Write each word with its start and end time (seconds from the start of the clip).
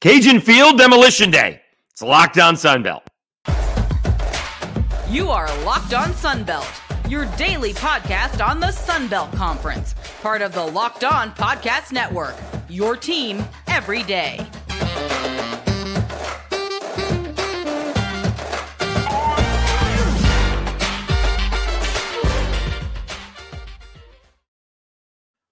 Cajun 0.00 0.40
Field 0.40 0.78
Demolition 0.78 1.30
Day. 1.30 1.60
It's 1.90 2.00
Locked 2.00 2.38
On 2.38 2.54
Sunbelt. 2.54 3.02
You 5.10 5.28
are 5.28 5.46
Locked 5.62 5.92
On 5.92 6.08
Sunbelt, 6.12 7.10
your 7.10 7.26
daily 7.36 7.74
podcast 7.74 8.42
on 8.42 8.60
the 8.60 8.68
Sunbelt 8.68 9.30
Conference, 9.36 9.94
part 10.22 10.40
of 10.40 10.54
the 10.54 10.64
Locked 10.64 11.04
On 11.04 11.30
Podcast 11.32 11.92
Network. 11.92 12.34
Your 12.70 12.96
team 12.96 13.44
every 13.66 14.02
day. 14.02 14.38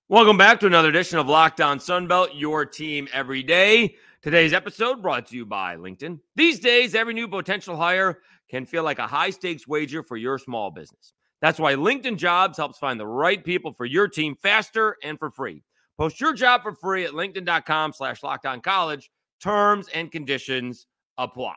Welcome 0.08 0.38
back 0.38 0.58
to 0.60 0.66
another 0.66 0.88
edition 0.88 1.18
of 1.18 1.28
Locked 1.28 1.60
On 1.60 1.78
Sunbelt, 1.78 2.28
your 2.32 2.64
team 2.64 3.08
every 3.12 3.42
day. 3.42 3.94
Today's 4.20 4.52
episode 4.52 5.00
brought 5.00 5.28
to 5.28 5.36
you 5.36 5.46
by 5.46 5.76
LinkedIn. 5.76 6.18
These 6.34 6.58
days, 6.58 6.96
every 6.96 7.14
new 7.14 7.28
potential 7.28 7.76
hire 7.76 8.18
can 8.50 8.66
feel 8.66 8.82
like 8.82 8.98
a 8.98 9.06
high 9.06 9.30
stakes 9.30 9.68
wager 9.68 10.02
for 10.02 10.16
your 10.16 10.38
small 10.38 10.72
business. 10.72 11.12
That's 11.40 11.60
why 11.60 11.74
LinkedIn 11.74 12.16
Jobs 12.16 12.56
helps 12.56 12.80
find 12.80 12.98
the 12.98 13.06
right 13.06 13.44
people 13.44 13.72
for 13.72 13.84
your 13.84 14.08
team 14.08 14.34
faster 14.42 14.96
and 15.04 15.20
for 15.20 15.30
free. 15.30 15.62
Post 15.98 16.20
your 16.20 16.32
job 16.32 16.64
for 16.64 16.74
free 16.74 17.04
at 17.04 17.12
linkedin.com 17.12 17.92
slash 17.92 18.24
locked 18.24 18.44
on 18.44 18.60
college. 18.60 19.08
Terms 19.40 19.86
and 19.94 20.10
conditions 20.10 20.88
apply. 21.16 21.54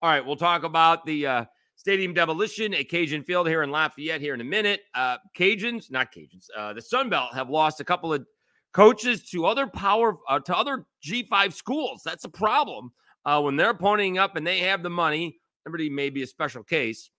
All 0.00 0.08
right, 0.08 0.24
we'll 0.24 0.36
talk 0.36 0.62
about 0.62 1.04
the 1.04 1.26
uh, 1.26 1.44
stadium 1.74 2.14
demolition 2.14 2.74
at 2.74 2.88
Cajun 2.88 3.24
Field 3.24 3.48
here 3.48 3.64
in 3.64 3.72
Lafayette 3.72 4.20
here 4.20 4.34
in 4.34 4.40
a 4.40 4.44
minute. 4.44 4.82
Uh, 4.94 5.16
Cajuns, 5.36 5.90
not 5.90 6.14
Cajuns, 6.14 6.46
uh, 6.56 6.72
the 6.74 6.82
Sun 6.82 7.08
Belt 7.10 7.34
have 7.34 7.50
lost 7.50 7.80
a 7.80 7.84
couple 7.84 8.14
of 8.14 8.24
coaches 8.72 9.28
to 9.30 9.46
other 9.46 9.66
power 9.66 10.16
uh, 10.28 10.38
to 10.40 10.56
other 10.56 10.86
G5 11.04 11.52
schools. 11.52 12.02
That's 12.04 12.24
a 12.24 12.28
problem 12.28 12.92
uh, 13.24 13.40
when 13.40 13.56
they're 13.56 13.74
ponying 13.74 14.18
up 14.18 14.36
and 14.36 14.46
they 14.46 14.60
have 14.60 14.82
the 14.82 14.90
money. 14.90 15.38
Liberty 15.66 15.90
may 15.90 16.10
be 16.10 16.22
a 16.22 16.26
special 16.26 16.62
case, 16.62 17.10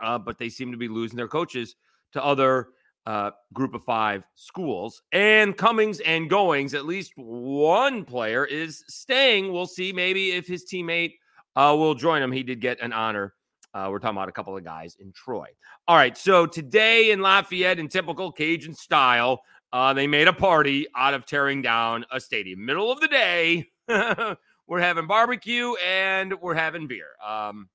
uh, 0.00 0.18
but 0.18 0.38
they 0.38 0.48
seem 0.48 0.70
to 0.72 0.78
be 0.78 0.88
losing 0.88 1.16
their 1.16 1.28
coaches 1.28 1.76
to 2.12 2.24
other 2.24 2.68
uh, 3.06 3.30
group 3.52 3.74
of 3.74 3.84
five 3.84 4.26
schools. 4.34 5.02
And 5.12 5.56
comings 5.56 6.00
and 6.00 6.28
goings, 6.28 6.74
at 6.74 6.86
least 6.86 7.12
one 7.16 8.04
player 8.04 8.44
is 8.44 8.84
staying. 8.88 9.52
We'll 9.52 9.66
see 9.66 9.92
maybe 9.92 10.32
if 10.32 10.46
his 10.46 10.64
teammate 10.64 11.14
uh, 11.56 11.74
will 11.76 11.94
join 11.94 12.22
him. 12.22 12.32
He 12.32 12.42
did 12.42 12.60
get 12.60 12.80
an 12.80 12.92
honor. 12.92 13.34
Uh, 13.72 13.88
we're 13.90 13.98
talking 13.98 14.16
about 14.16 14.28
a 14.28 14.32
couple 14.32 14.56
of 14.56 14.62
guys 14.62 14.96
in 15.00 15.12
Troy. 15.12 15.48
All 15.88 15.96
right. 15.96 16.16
So 16.16 16.46
today 16.46 17.10
in 17.10 17.20
Lafayette, 17.20 17.78
in 17.78 17.88
typical 17.88 18.30
Cajun 18.30 18.72
style, 18.72 19.42
uh, 19.74 19.92
they 19.92 20.06
made 20.06 20.28
a 20.28 20.32
party 20.32 20.86
out 20.96 21.14
of 21.14 21.26
tearing 21.26 21.60
down 21.60 22.06
a 22.12 22.20
stadium. 22.20 22.64
Middle 22.64 22.92
of 22.92 23.00
the 23.00 23.08
day, 23.08 23.68
we're 24.68 24.78
having 24.78 25.08
barbecue 25.08 25.74
and 25.84 26.32
we're 26.40 26.54
having 26.54 26.86
beer. 26.86 27.08
Um, 27.22 27.68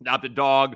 Adopted 0.00 0.34
Dog 0.34 0.74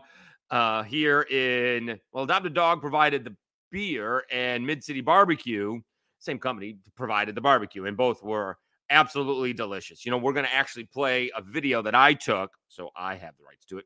uh, 0.53 0.85
here 0.85 1.23
in, 1.23 1.99
well, 2.13 2.23
Adopted 2.23 2.55
Dog 2.55 2.81
provided 2.81 3.25
the 3.25 3.35
beer 3.73 4.23
and 4.31 4.65
Mid 4.65 4.85
City 4.85 5.01
Barbecue, 5.01 5.81
same 6.21 6.39
company, 6.39 6.79
provided 6.95 7.35
the 7.35 7.41
barbecue, 7.41 7.87
and 7.87 7.97
both 7.97 8.23
were 8.23 8.57
absolutely 8.89 9.53
delicious. 9.53 10.05
You 10.05 10.13
know, 10.13 10.19
we're 10.19 10.33
going 10.33 10.47
to 10.47 10.55
actually 10.55 10.85
play 10.85 11.33
a 11.37 11.43
video 11.43 11.83
that 11.83 11.97
I 11.97 12.15
took, 12.15 12.53
so 12.69 12.91
I 12.97 13.17
have 13.17 13.35
the 13.37 13.43
rights 13.45 13.65
to 13.67 13.79
it. 13.79 13.85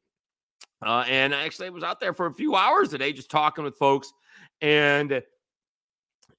Uh, 0.85 1.05
and 1.09 1.33
actually, 1.33 1.69
I 1.69 1.71
was 1.71 1.85
out 1.85 2.01
there 2.01 2.13
for 2.13 2.27
a 2.27 2.35
few 2.35 2.55
hours 2.55 2.91
today 2.91 3.15
just 3.15 3.31
talking 3.31 3.65
with 3.65 3.79
folks. 3.79 4.13
And 4.61 5.23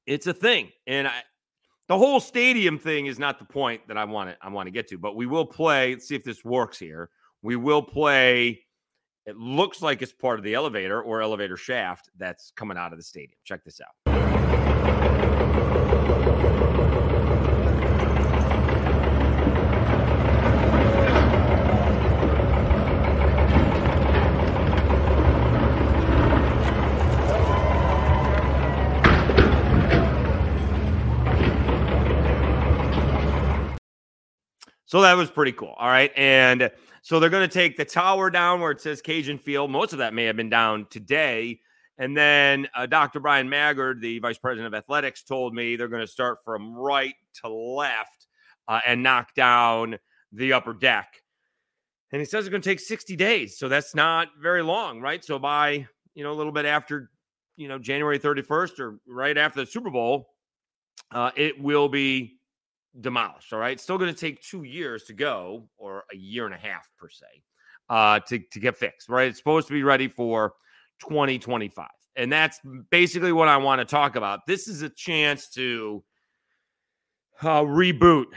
it's 0.06 0.28
a 0.28 0.34
thing, 0.34 0.72
and 0.88 1.08
I, 1.08 1.22
the 1.88 1.98
whole 1.98 2.20
stadium 2.20 2.80
thing 2.80 3.06
is 3.06 3.20
not 3.20 3.40
the 3.40 3.46
point 3.46 3.88
that 3.88 3.98
I 3.98 4.06
want 4.06 4.30
to 4.30 4.38
I 4.42 4.50
want 4.50 4.68
to 4.68 4.72
get 4.72 4.88
to. 4.90 4.98
But 4.98 5.16
we 5.16 5.26
will 5.26 5.46
play. 5.46 5.94
Let's 5.94 6.08
see 6.08 6.16
if 6.16 6.24
this 6.24 6.44
works 6.44 6.80
here. 6.80 7.10
We 7.42 7.56
will 7.56 7.82
play. 7.82 8.62
It 9.26 9.38
looks 9.38 9.82
like 9.82 10.02
it's 10.02 10.14
part 10.14 10.40
of 10.40 10.44
the 10.44 10.54
elevator 10.54 11.02
or 11.02 11.22
elevator 11.22 11.58
shaft 11.58 12.10
that's 12.18 12.52
coming 12.56 12.78
out 12.78 12.92
of 12.92 13.00
the 13.00 13.04
stadium. 13.04 13.38
Check 13.44 13.64
this 13.64 13.82
out. 13.82 14.05
So 34.86 35.02
that 35.02 35.16
was 35.16 35.32
pretty 35.32 35.52
cool. 35.52 35.74
All 35.78 35.88
right. 35.88 36.12
And 36.16 36.70
so 37.02 37.20
they're 37.20 37.30
going 37.30 37.48
to 37.48 37.54
take 37.54 37.78
the 37.78 37.86
tower 37.86 38.30
down 38.30 38.62
where 38.62 38.72
it 38.72 38.82
says 38.82 39.02
Cajun 39.02 39.38
Field. 39.38 39.72
Most 39.72 39.94
of 39.94 40.00
that 40.00 40.14
may 40.14 40.26
have 40.26 40.36
been 40.36 40.50
down 40.50 40.88
today. 40.90 41.60
And 41.98 42.16
then 42.16 42.68
uh, 42.76 42.86
Dr. 42.86 43.20
Bryan 43.20 43.50
Maggard, 43.50 44.02
the 44.02 44.20
vice 44.20 44.38
president 44.38 44.68
of 44.68 44.78
athletics, 44.78 45.24
told 45.24 45.54
me 45.54 45.76
they're 45.76 45.88
going 45.88 46.06
to 46.06 46.12
start 46.12 46.40
from 46.44 46.76
right 46.76 47.16
to 47.42 47.50
left 47.50 48.28
uh, 48.68 48.80
and 48.86 49.02
knock 49.02 49.34
down 49.34 49.98
the 50.32 50.54
upper 50.54 50.74
deck. 50.74 51.22
And 52.12 52.20
he 52.20 52.26
says 52.26 52.46
it's 52.46 52.50
going 52.50 52.62
to 52.62 52.70
take 52.70 52.80
60 52.80 53.16
days. 53.16 53.58
So 53.58 53.68
that's 53.68 53.96
not 53.96 54.30
very 54.40 54.62
long, 54.62 55.02
right? 55.02 55.24
So 55.24 55.40
by, 55.40 55.88
you 56.14 56.24
know, 56.24 56.32
a 56.32 56.34
little 56.34 56.52
bit 56.52 56.66
after, 56.66 57.10
you 57.56 57.68
know, 57.68 57.80
January 57.80 58.20
31st 58.20 58.80
or 58.80 59.00
right 59.08 59.38
after 59.38 59.62
the 59.64 59.66
Super 59.66 59.90
Bowl, 59.90 60.30
uh, 61.12 61.32
it 61.36 61.60
will 61.62 61.90
be 61.90 62.40
demolished. 63.02 63.52
All 63.54 63.60
right. 63.60 63.80
Still 63.80 63.98
going 63.98 64.14
to 64.14 64.20
take 64.20 64.42
two 64.42 64.64
years 64.64 65.04
to 65.04 65.14
go, 65.14 65.68
or 65.78 66.06
a 66.12 66.16
year 66.16 66.46
and 66.46 66.54
a 66.54 66.58
half 66.58 66.90
per 66.98 67.10
se, 67.10 67.26
uh, 67.90 68.20
to, 68.28 68.40
to 68.40 68.60
get 68.60 68.76
fixed. 68.76 69.10
Right. 69.10 69.28
It's 69.28 69.38
supposed 69.38 69.68
to 69.68 69.74
be 69.74 69.84
ready 69.84 70.08
for 70.08 70.54
2025. 71.02 71.88
And 72.16 72.32
that's 72.32 72.60
basically 72.90 73.34
what 73.34 73.48
I 73.48 73.58
want 73.58 73.80
to 73.80 73.86
talk 73.86 74.16
about. 74.16 74.46
This 74.48 74.68
is 74.68 74.82
a 74.82 74.90
chance 74.90 75.50
to 75.50 76.04
uh, 77.42 77.62
reboot 77.62 78.28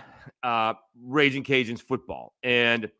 uh, 0.43 0.75
Raging 1.01 1.45
Cajuns 1.45 1.81
football. 1.81 2.35
And 2.43 2.91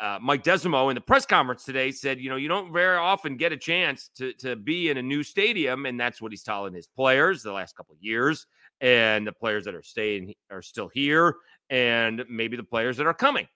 uh, 0.00 0.18
Mike 0.20 0.42
Desormeaux 0.42 0.90
in 0.90 0.96
the 0.96 1.00
press 1.00 1.24
conference 1.24 1.64
today 1.64 1.92
said, 1.92 2.18
you 2.18 2.28
know, 2.28 2.36
you 2.36 2.48
don't 2.48 2.72
very 2.72 2.96
often 2.96 3.36
get 3.36 3.52
a 3.52 3.56
chance 3.56 4.10
to, 4.16 4.32
to 4.34 4.56
be 4.56 4.90
in 4.90 4.96
a 4.96 5.02
new 5.02 5.22
stadium. 5.22 5.86
And 5.86 5.98
that's 5.98 6.20
what 6.20 6.32
he's 6.32 6.42
telling 6.42 6.74
his 6.74 6.88
players 6.88 7.42
the 7.42 7.52
last 7.52 7.76
couple 7.76 7.94
years 8.00 8.46
and 8.84 9.26
the 9.26 9.32
players 9.32 9.64
that 9.64 9.74
are 9.74 9.82
staying 9.82 10.34
are 10.50 10.60
still 10.60 10.88
here, 10.88 11.36
and 11.70 12.22
maybe 12.28 12.54
the 12.54 12.62
players 12.62 12.98
that 12.98 13.06
are 13.06 13.14
coming. 13.14 13.48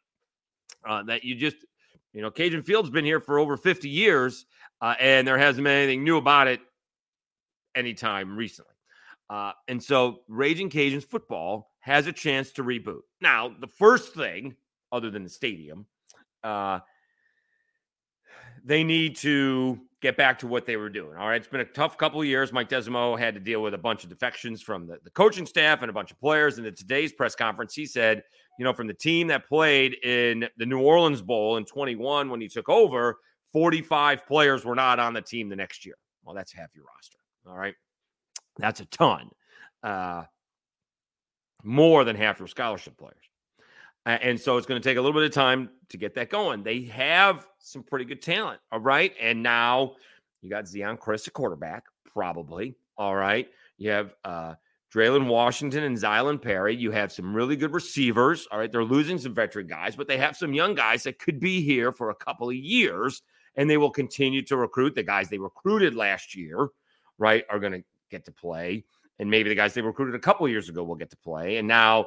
Uh, 0.88 1.02
that 1.02 1.22
you 1.22 1.34
just, 1.34 1.56
you 2.14 2.22
know, 2.22 2.30
Cajun 2.30 2.62
Field's 2.62 2.88
been 2.88 3.04
here 3.04 3.20
for 3.20 3.38
over 3.38 3.58
50 3.58 3.90
years, 3.90 4.46
uh, 4.80 4.94
and 4.98 5.28
there 5.28 5.36
hasn't 5.36 5.64
been 5.64 5.76
anything 5.76 6.02
new 6.02 6.16
about 6.16 6.48
it 6.48 6.60
anytime 7.74 8.38
recently. 8.38 8.72
Uh, 9.28 9.52
and 9.68 9.82
so, 9.82 10.20
Raging 10.28 10.70
Cajuns 10.70 11.04
football 11.04 11.72
has 11.80 12.06
a 12.06 12.12
chance 12.12 12.52
to 12.52 12.64
reboot. 12.64 13.00
Now, 13.20 13.54
the 13.60 13.66
first 13.66 14.14
thing, 14.14 14.56
other 14.90 15.10
than 15.10 15.24
the 15.24 15.28
stadium, 15.28 15.84
uh, 16.42 16.80
they 18.64 18.82
need 18.82 19.16
to 19.16 19.78
get 20.00 20.16
back 20.16 20.38
to 20.38 20.46
what 20.46 20.64
they 20.64 20.76
were 20.76 20.88
doing. 20.88 21.16
All 21.16 21.28
right. 21.28 21.40
It's 21.40 21.48
been 21.48 21.60
a 21.60 21.64
tough 21.64 21.98
couple 21.98 22.20
of 22.20 22.26
years. 22.26 22.52
Mike 22.52 22.68
Desormeaux 22.68 23.18
had 23.18 23.34
to 23.34 23.40
deal 23.40 23.62
with 23.62 23.74
a 23.74 23.78
bunch 23.78 24.04
of 24.04 24.10
defections 24.10 24.62
from 24.62 24.86
the, 24.86 24.98
the 25.02 25.10
coaching 25.10 25.46
staff 25.46 25.82
and 25.82 25.90
a 25.90 25.92
bunch 25.92 26.10
of 26.10 26.20
players. 26.20 26.58
And 26.58 26.66
in 26.66 26.74
today's 26.74 27.12
press 27.12 27.34
conference, 27.34 27.74
he 27.74 27.84
said, 27.84 28.22
you 28.58 28.64
know, 28.64 28.72
from 28.72 28.86
the 28.86 28.94
team 28.94 29.26
that 29.28 29.48
played 29.48 29.96
in 30.04 30.48
the 30.56 30.66
New 30.66 30.80
Orleans 30.80 31.22
Bowl 31.22 31.56
in 31.56 31.64
21 31.64 32.30
when 32.30 32.40
he 32.40 32.48
took 32.48 32.68
over, 32.68 33.18
45 33.52 34.26
players 34.26 34.64
were 34.64 34.74
not 34.74 34.98
on 34.98 35.14
the 35.14 35.22
team 35.22 35.48
the 35.48 35.56
next 35.56 35.84
year. 35.84 35.96
Well, 36.22 36.34
that's 36.34 36.52
half 36.52 36.68
your 36.74 36.84
roster. 36.84 37.18
All 37.48 37.56
right. 37.56 37.74
That's 38.58 38.80
a 38.80 38.84
ton. 38.86 39.30
Uh, 39.82 40.24
more 41.64 42.04
than 42.04 42.16
half 42.16 42.38
your 42.38 42.48
scholarship 42.48 42.96
players. 42.96 43.27
And 44.06 44.40
so 44.40 44.56
it's 44.56 44.66
going 44.66 44.80
to 44.80 44.88
take 44.88 44.96
a 44.96 45.00
little 45.02 45.18
bit 45.18 45.26
of 45.26 45.32
time 45.32 45.68
to 45.90 45.98
get 45.98 46.14
that 46.14 46.30
going. 46.30 46.62
They 46.62 46.84
have 46.84 47.46
some 47.58 47.82
pretty 47.82 48.06
good 48.06 48.22
talent. 48.22 48.60
All 48.72 48.80
right. 48.80 49.12
And 49.20 49.42
now 49.42 49.96
you 50.40 50.48
got 50.48 50.64
Zeon 50.64 50.98
Chriss, 50.98 51.26
a 51.26 51.30
quarterback, 51.30 51.84
probably. 52.10 52.74
All 52.96 53.14
right. 53.14 53.48
You 53.76 53.90
have 53.90 54.14
uh 54.24 54.54
Draylen 54.94 55.26
Washington 55.26 55.84
and 55.84 55.96
Zylan 55.96 56.40
Perry. 56.40 56.74
You 56.74 56.90
have 56.92 57.12
some 57.12 57.34
really 57.34 57.56
good 57.56 57.74
receivers. 57.74 58.48
All 58.50 58.58
right. 58.58 58.72
They're 58.72 58.84
losing 58.84 59.18
some 59.18 59.34
veteran 59.34 59.66
guys, 59.66 59.94
but 59.94 60.08
they 60.08 60.16
have 60.16 60.36
some 60.36 60.54
young 60.54 60.74
guys 60.74 61.02
that 61.02 61.18
could 61.18 61.38
be 61.38 61.60
here 61.60 61.92
for 61.92 62.08
a 62.08 62.14
couple 62.14 62.48
of 62.48 62.56
years 62.56 63.20
and 63.56 63.68
they 63.68 63.76
will 63.76 63.90
continue 63.90 64.40
to 64.42 64.56
recruit. 64.56 64.94
The 64.94 65.02
guys 65.02 65.28
they 65.28 65.36
recruited 65.36 65.94
last 65.94 66.34
year, 66.34 66.68
right, 67.18 67.44
are 67.50 67.58
going 67.58 67.72
to 67.72 67.84
get 68.10 68.24
to 68.26 68.32
play. 68.32 68.84
And 69.18 69.28
maybe 69.28 69.48
the 69.48 69.56
guys 69.56 69.74
they 69.74 69.82
recruited 69.82 70.14
a 70.14 70.20
couple 70.20 70.46
of 70.46 70.52
years 70.52 70.68
ago 70.68 70.84
will 70.84 70.94
get 70.94 71.10
to 71.10 71.16
play. 71.16 71.56
And 71.56 71.66
now 71.66 72.06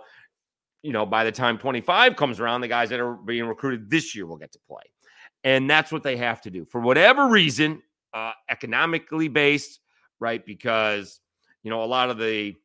you 0.84 0.92
know, 0.92 1.06
by 1.06 1.24
the 1.24 1.32
time 1.32 1.58
25 1.58 2.16
comes 2.16 2.40
around, 2.40 2.62
the 2.62 2.68
guys 2.68 2.90
that 2.90 3.00
are 3.00 3.14
being 3.14 3.46
recruited 3.46 3.90
this 3.90 4.16
year 4.16 4.26
will 4.26 4.38
get 4.38 4.52
to 4.54 4.60
play. 4.68 4.84
And 5.44 5.70
that's 5.70 5.92
what 5.92 6.04
they 6.04 6.18
have 6.18 6.42
to 6.42 6.52
do 6.52 6.66
for 6.66 6.82
whatever 6.82 7.28
reason, 7.28 7.82
uh, 8.14 8.34
economically 8.50 9.28
based, 9.28 9.80
right? 10.20 10.46
Because, 10.46 11.20
you 11.64 11.70
know, 11.70 11.84
a 11.84 11.86
lot 11.86 12.10
of 12.10 12.18
the 12.18 12.56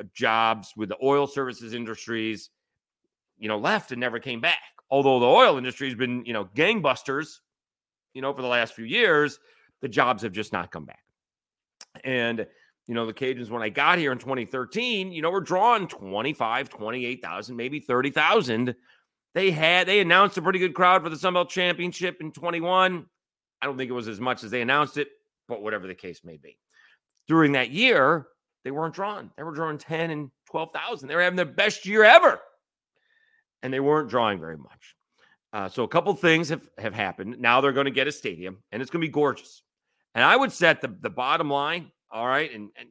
uh, 0.00 0.04
jobs 0.14 0.72
with 0.76 0.88
the 0.88 0.96
oil 1.02 1.26
services 1.26 1.74
industries, 1.74 2.50
you 3.38 3.48
know, 3.48 3.58
left 3.58 3.92
and 3.92 4.00
never 4.00 4.18
came 4.18 4.40
back. 4.40 4.58
Although 4.90 5.20
the 5.20 5.26
oil 5.26 5.56
industry 5.58 5.88
has 5.88 5.96
been, 5.96 6.24
you 6.24 6.32
know, 6.32 6.44
gangbusters, 6.54 7.40
you 8.14 8.22
know, 8.22 8.32
for 8.32 8.42
the 8.42 8.48
last 8.48 8.74
few 8.74 8.84
years, 8.84 9.38
the 9.80 9.88
jobs 9.88 10.22
have 10.22 10.32
just 10.32 10.52
not 10.52 10.70
come 10.70 10.84
back. 10.84 11.02
And, 12.04 12.46
you 12.86 12.94
know, 12.94 13.06
the 13.06 13.12
Cajuns, 13.12 13.50
when 13.50 13.62
I 13.62 13.68
got 13.68 13.98
here 13.98 14.12
in 14.12 14.18
2013, 14.18 15.12
you 15.12 15.22
know, 15.22 15.30
we're 15.30 15.40
drawing 15.40 15.86
25, 15.86 16.68
28,000, 16.68 17.56
maybe 17.56 17.80
30,000. 17.80 18.74
They 19.34 19.50
had, 19.50 19.86
they 19.86 20.00
announced 20.00 20.36
a 20.36 20.42
pretty 20.42 20.58
good 20.58 20.74
crowd 20.74 21.02
for 21.02 21.08
the 21.08 21.16
Sun 21.16 21.34
Belt 21.34 21.48
Championship 21.48 22.18
in 22.20 22.32
21. 22.32 23.06
I 23.60 23.66
don't 23.66 23.78
think 23.78 23.90
it 23.90 23.94
was 23.94 24.08
as 24.08 24.20
much 24.20 24.42
as 24.42 24.50
they 24.50 24.60
announced 24.60 24.98
it, 24.98 25.08
but 25.48 25.62
whatever 25.62 25.86
the 25.86 25.94
case 25.94 26.20
may 26.24 26.36
be. 26.36 26.58
During 27.28 27.52
that 27.52 27.70
year, 27.70 28.26
they 28.64 28.72
weren't 28.72 28.94
drawn. 28.94 29.30
They 29.36 29.42
were 29.42 29.54
drawing 29.54 29.78
10 29.78 30.10
and 30.10 30.30
12,000. 30.50 31.08
They 31.08 31.14
were 31.14 31.22
having 31.22 31.36
their 31.36 31.46
best 31.46 31.86
year 31.86 32.04
ever. 32.04 32.40
And 33.62 33.72
they 33.72 33.80
weren't 33.80 34.10
drawing 34.10 34.40
very 34.40 34.56
much. 34.56 34.96
Uh, 35.52 35.68
so 35.68 35.84
a 35.84 35.88
couple 35.88 36.12
things 36.14 36.48
have, 36.48 36.68
have 36.78 36.94
happened. 36.94 37.36
Now 37.38 37.60
they're 37.60 37.72
going 37.72 37.84
to 37.84 37.92
get 37.92 38.08
a 38.08 38.12
stadium 38.12 38.58
and 38.72 38.82
it's 38.82 38.90
going 38.90 39.02
to 39.02 39.06
be 39.06 39.12
gorgeous. 39.12 39.62
And 40.14 40.24
I 40.24 40.36
would 40.36 40.52
set 40.52 40.80
the, 40.80 40.94
the 41.00 41.10
bottom 41.10 41.48
line, 41.50 41.90
all 42.12 42.26
right, 42.26 42.52
and, 42.52 42.70
and 42.76 42.88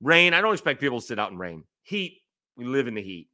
rain. 0.00 0.34
I 0.34 0.40
don't 0.40 0.52
expect 0.52 0.80
people 0.80 1.00
to 1.00 1.06
sit 1.06 1.18
out 1.18 1.30
in 1.30 1.38
rain. 1.38 1.64
Heat, 1.82 2.22
we 2.56 2.64
live 2.64 2.88
in 2.88 2.94
the 2.94 3.02
heat. 3.02 3.28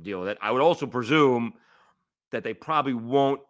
Deal 0.00 0.20
with 0.20 0.28
it. 0.28 0.38
I 0.40 0.50
would 0.50 0.62
also 0.62 0.86
presume 0.86 1.54
that 2.32 2.44
they 2.44 2.54
probably 2.54 2.94
won't 2.94 3.40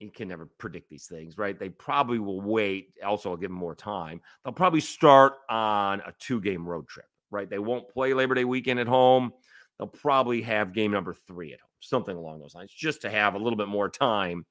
you 0.00 0.10
can 0.10 0.28
never 0.28 0.46
predict 0.58 0.90
these 0.90 1.06
things, 1.06 1.38
right? 1.38 1.58
They 1.58 1.68
probably 1.70 2.18
will 2.18 2.40
wait. 2.40 2.94
Also, 3.04 3.30
I'll 3.30 3.36
give 3.36 3.50
them 3.50 3.58
more 3.58 3.74
time. 3.74 4.20
They'll 4.44 4.52
probably 4.52 4.80
start 4.80 5.34
on 5.48 6.00
a 6.00 6.12
two 6.18 6.40
game 6.40 6.66
road 6.66 6.88
trip, 6.88 7.06
right? 7.30 7.48
They 7.48 7.58
won't 7.58 7.88
play 7.88 8.12
Labor 8.12 8.34
Day 8.34 8.44
weekend 8.44 8.80
at 8.80 8.86
home. 8.86 9.32
They'll 9.78 9.88
probably 9.88 10.42
have 10.42 10.72
game 10.72 10.92
number 10.92 11.14
three 11.26 11.52
at 11.52 11.60
home, 11.60 11.70
something 11.80 12.16
along 12.16 12.40
those 12.40 12.54
lines, 12.54 12.72
just 12.72 13.02
to 13.02 13.10
have 13.10 13.34
a 13.34 13.38
little 13.38 13.56
bit 13.56 13.68
more 13.68 13.88
time 13.88 14.46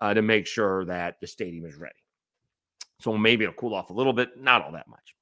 uh, 0.00 0.12
to 0.12 0.22
make 0.22 0.46
sure 0.46 0.84
that 0.86 1.16
the 1.20 1.26
stadium 1.26 1.64
is 1.64 1.76
ready. 1.76 1.94
So 3.00 3.16
maybe 3.16 3.44
it'll 3.44 3.54
cool 3.54 3.74
off 3.74 3.90
a 3.90 3.94
little 3.94 4.12
bit, 4.12 4.40
not 4.40 4.62
all 4.62 4.72
that 4.72 4.88
much. 4.88 5.14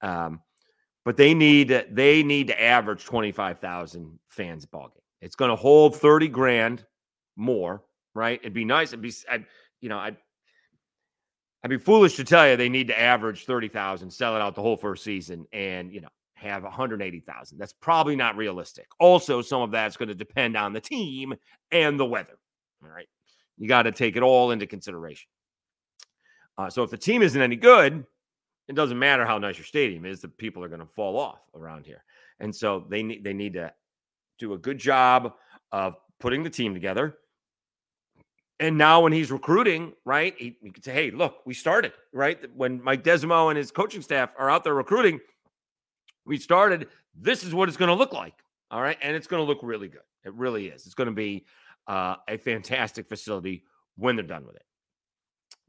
Um, 0.00 0.40
but 1.04 1.16
they 1.16 1.34
need 1.34 1.86
they 1.90 2.22
need 2.22 2.48
to 2.48 2.60
average 2.60 3.04
25,000 3.04 4.18
fans 4.28 4.64
ball 4.66 4.88
game. 4.88 5.02
It's 5.20 5.36
going 5.36 5.50
to 5.50 5.56
hold 5.56 5.96
30 5.96 6.28
grand 6.28 6.84
more 7.36 7.82
right? 8.14 8.38
It'd 8.40 8.54
be 8.54 8.64
nice. 8.64 8.90
It'd 8.90 9.02
be, 9.02 9.12
I'd, 9.30 9.44
you 9.80 9.88
know, 9.88 9.98
I'd, 9.98 10.16
I'd 11.62 11.70
be 11.70 11.78
foolish 11.78 12.16
to 12.16 12.24
tell 12.24 12.48
you 12.48 12.56
they 12.56 12.68
need 12.68 12.88
to 12.88 13.00
average 13.00 13.44
30,000, 13.44 14.10
sell 14.10 14.36
it 14.36 14.42
out 14.42 14.54
the 14.54 14.62
whole 14.62 14.76
first 14.76 15.02
season 15.02 15.46
and, 15.52 15.92
you 15.92 16.00
know, 16.00 16.08
have 16.34 16.62
180,000. 16.62 17.58
That's 17.58 17.72
probably 17.72 18.16
not 18.16 18.36
realistic. 18.36 18.86
Also, 19.00 19.40
some 19.40 19.62
of 19.62 19.70
that's 19.70 19.96
going 19.96 20.08
to 20.08 20.14
depend 20.14 20.56
on 20.56 20.72
the 20.72 20.80
team 20.80 21.34
and 21.70 21.98
the 21.98 22.04
weather. 22.04 22.38
All 22.82 22.90
right. 22.90 23.08
You 23.56 23.68
got 23.68 23.82
to 23.82 23.92
take 23.92 24.16
it 24.16 24.22
all 24.22 24.50
into 24.50 24.66
consideration. 24.66 25.28
Uh, 26.58 26.68
so 26.70 26.82
if 26.82 26.90
the 26.90 26.98
team 26.98 27.22
isn't 27.22 27.40
any 27.40 27.56
good, 27.56 28.04
it 28.68 28.74
doesn't 28.74 28.98
matter 28.98 29.24
how 29.24 29.38
nice 29.38 29.58
your 29.58 29.66
stadium 29.66 30.04
is, 30.04 30.20
the 30.20 30.28
people 30.28 30.62
are 30.64 30.68
going 30.68 30.80
to 30.80 30.86
fall 30.86 31.18
off 31.18 31.40
around 31.54 31.86
here. 31.86 32.04
And 32.40 32.54
so 32.54 32.86
they 32.88 33.02
need 33.02 33.24
they 33.24 33.34
need 33.34 33.54
to 33.54 33.72
do 34.38 34.54
a 34.54 34.58
good 34.58 34.78
job 34.78 35.34
of 35.72 35.96
putting 36.18 36.42
the 36.42 36.50
team 36.50 36.74
together, 36.74 37.18
and 38.60 38.78
now 38.78 39.02
when 39.02 39.12
he's 39.12 39.32
recruiting, 39.32 39.92
right, 40.04 40.34
he, 40.38 40.56
he 40.62 40.70
could 40.70 40.84
say, 40.84 40.92
hey, 40.92 41.10
look, 41.10 41.38
we 41.44 41.54
started, 41.54 41.92
right? 42.12 42.38
When 42.56 42.82
Mike 42.82 43.02
Desormeaux 43.02 43.50
and 43.50 43.58
his 43.58 43.70
coaching 43.70 44.02
staff 44.02 44.32
are 44.38 44.48
out 44.48 44.64
there 44.64 44.74
recruiting, 44.74 45.20
we 46.24 46.38
started. 46.38 46.88
This 47.14 47.42
is 47.42 47.54
what 47.54 47.68
it's 47.68 47.76
going 47.76 47.88
to 47.88 47.94
look 47.94 48.12
like. 48.12 48.34
All 48.70 48.80
right. 48.80 48.96
And 49.02 49.16
it's 49.16 49.26
going 49.26 49.44
to 49.44 49.46
look 49.46 49.58
really 49.62 49.88
good. 49.88 50.02
It 50.24 50.34
really 50.34 50.68
is. 50.68 50.86
It's 50.86 50.94
going 50.94 51.08
to 51.08 51.14
be 51.14 51.46
uh, 51.86 52.16
a 52.28 52.36
fantastic 52.36 53.08
facility 53.08 53.64
when 53.96 54.16
they're 54.16 54.24
done 54.24 54.46
with 54.46 54.56
it. 54.56 54.64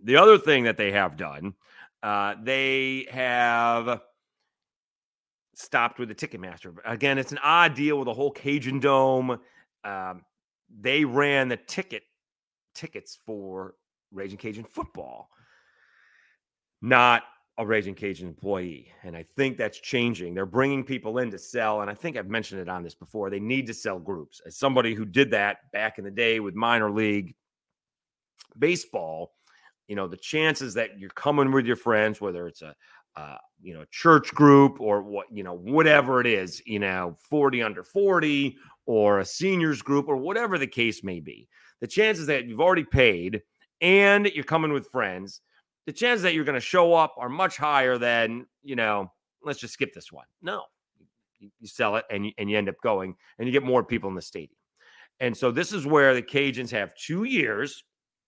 The 0.04 0.18
other 0.18 0.38
thing 0.38 0.64
that 0.64 0.78
they 0.78 0.92
have 0.92 1.18
done, 1.18 1.56
uh, 2.06 2.36
they 2.44 3.08
have 3.10 4.02
stopped 5.56 5.98
with 5.98 6.08
the 6.08 6.14
Ticketmaster. 6.14 6.76
Again, 6.86 7.18
it's 7.18 7.32
an 7.32 7.40
odd 7.44 7.74
deal 7.74 7.98
with 7.98 8.06
the 8.06 8.14
whole 8.14 8.30
Cajun 8.30 8.80
Dome. 8.80 9.40
Um, 9.84 10.22
they 10.70 11.04
ran 11.04 11.48
the 11.48 11.58
ticket 11.58 12.04
tickets 12.76 13.18
for 13.26 13.74
Raging 14.12 14.38
Cajun 14.38 14.66
football, 14.66 15.32
not 16.84 17.24
a 17.58 17.66
Raging 17.66 17.96
Cajun 17.96 18.28
employee. 18.28 18.92
And 19.02 19.18
I 19.18 19.24
think 19.24 19.58
that's 19.58 19.80
changing. 19.80 20.36
They're 20.36 20.46
bringing 20.46 20.84
people 20.84 21.18
in 21.18 21.32
to 21.32 21.40
sell. 21.40 21.82
And 21.82 21.90
I 21.90 21.96
think 21.96 22.18
I've 22.18 22.30
mentioned 22.30 22.62
it 22.62 22.70
on 22.70 22.84
this 22.84 22.94
before. 22.94 23.32
They 23.32 23.40
need 23.40 23.66
to 23.66 23.74
sell 23.74 23.98
groups. 23.98 24.42
As 24.46 24.56
somebody 24.56 24.94
who 24.94 25.06
did 25.06 25.32
that 25.32 25.72
back 25.74 25.98
in 25.98 26.04
the 26.04 26.12
day 26.12 26.40
with 26.40 26.54
minor 26.54 26.92
league 26.92 27.34
baseball, 28.60 29.32
you 29.88 29.96
know, 29.96 30.08
the 30.08 30.18
chances 30.18 30.74
that 30.74 31.00
you're 31.00 31.10
coming 31.12 31.52
with 31.52 31.66
your 31.66 31.76
friends, 31.76 32.20
whether 32.20 32.48
it's 32.48 32.62
a, 32.62 32.76
uh, 33.16 33.38
you 33.62 33.74
know, 33.74 33.86
church 33.92 34.34
group 34.34 34.80
or 34.82 35.02
what, 35.02 35.28
you 35.32 35.44
know, 35.44 35.56
whatever 35.56 36.20
it 36.20 36.28
is, 36.28 36.62
you 36.66 36.80
know, 36.80 37.16
40 37.30 37.64
under 37.64 37.84
40 37.84 38.58
or 38.86 39.20
a 39.20 39.26
seniors 39.26 39.82
group 39.82 40.08
or 40.08 40.18
whatever 40.18 40.58
the 40.58 40.68
case 40.68 41.04
may 41.04 41.20
be 41.20 41.48
the 41.82 41.88
chances 41.88 42.28
that 42.28 42.48
you've 42.48 42.62
already 42.62 42.84
paid 42.84 43.42
and 43.82 44.28
you're 44.28 44.44
coming 44.44 44.72
with 44.72 44.88
friends, 44.90 45.42
the 45.86 45.94
chances 45.94 46.24
that 46.24 46.34
you're 46.34 46.46
going 46.46 46.56
to 46.56 46.60
show 46.62 46.94
up 46.94 47.14
are 47.18 47.30
much 47.30 47.58
higher 47.58 47.98
than, 47.98 48.46
you 48.64 48.76
know, 48.76 49.12
let's 49.44 49.60
just 49.60 49.74
skip 49.74 49.94
this 49.94 50.12
one. 50.12 50.26
No, 50.42 50.64
you, 51.40 51.50
sell 51.68 51.96
it 51.98 52.06
and 52.10 52.26
you, 52.26 52.32
and 52.38 52.50
you 52.50 52.58
end 52.58 52.70
up 52.70 52.76
going 52.82 53.16
and 53.38 53.48
you 53.48 53.52
get 53.52 53.64
more 53.64 53.84
people 53.84 54.10
in 54.10 54.16
the 54.16 54.22
stadium. 54.22 54.58
And 55.20 55.36
so 55.36 55.52
this 55.52 55.72
is 55.72 55.86
where 55.86 56.14
the 56.14 56.22
Cajuns 56.22 56.72
have 56.72 56.96
two 56.96 57.24
years, 57.24 57.84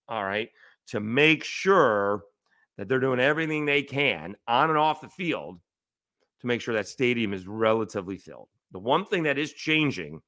all 0.08 0.24
right, 0.24 0.48
to 0.88 1.00
make 1.00 1.44
sure 1.44 2.24
that 2.76 2.88
they're 2.88 3.00
doing 3.00 3.20
everything 3.20 3.64
they 3.64 3.82
can 3.82 4.36
on 4.46 4.70
and 4.70 4.78
off 4.78 5.00
the 5.00 5.08
field 5.08 5.60
to 6.40 6.46
make 6.46 6.60
sure 6.60 6.74
that 6.74 6.88
stadium 6.88 7.32
is 7.32 7.46
relatively 7.46 8.16
filled. 8.16 8.48
The 8.72 8.78
one 8.78 9.04
thing 9.04 9.24
that 9.24 9.38
is 9.38 9.52
changing, 9.52 10.20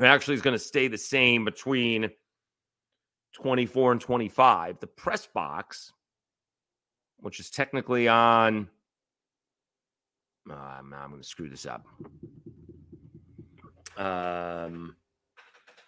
actually 0.00 0.34
is 0.34 0.42
going 0.42 0.56
to 0.56 0.64
stay 0.64 0.88
the 0.88 0.96
same 0.96 1.44
between 1.44 2.10
24 3.34 3.92
and 3.92 4.00
25. 4.00 4.80
The 4.80 4.86
press 4.86 5.26
box, 5.26 5.92
which 7.18 7.38
is 7.38 7.50
technically 7.50 8.08
on, 8.08 8.68
uh, 10.48 10.54
I'm, 10.54 10.94
I'm 10.94 11.10
going 11.10 11.20
to 11.20 11.28
screw 11.28 11.50
this 11.50 11.66
up. 11.66 11.86
Um, 13.96 14.96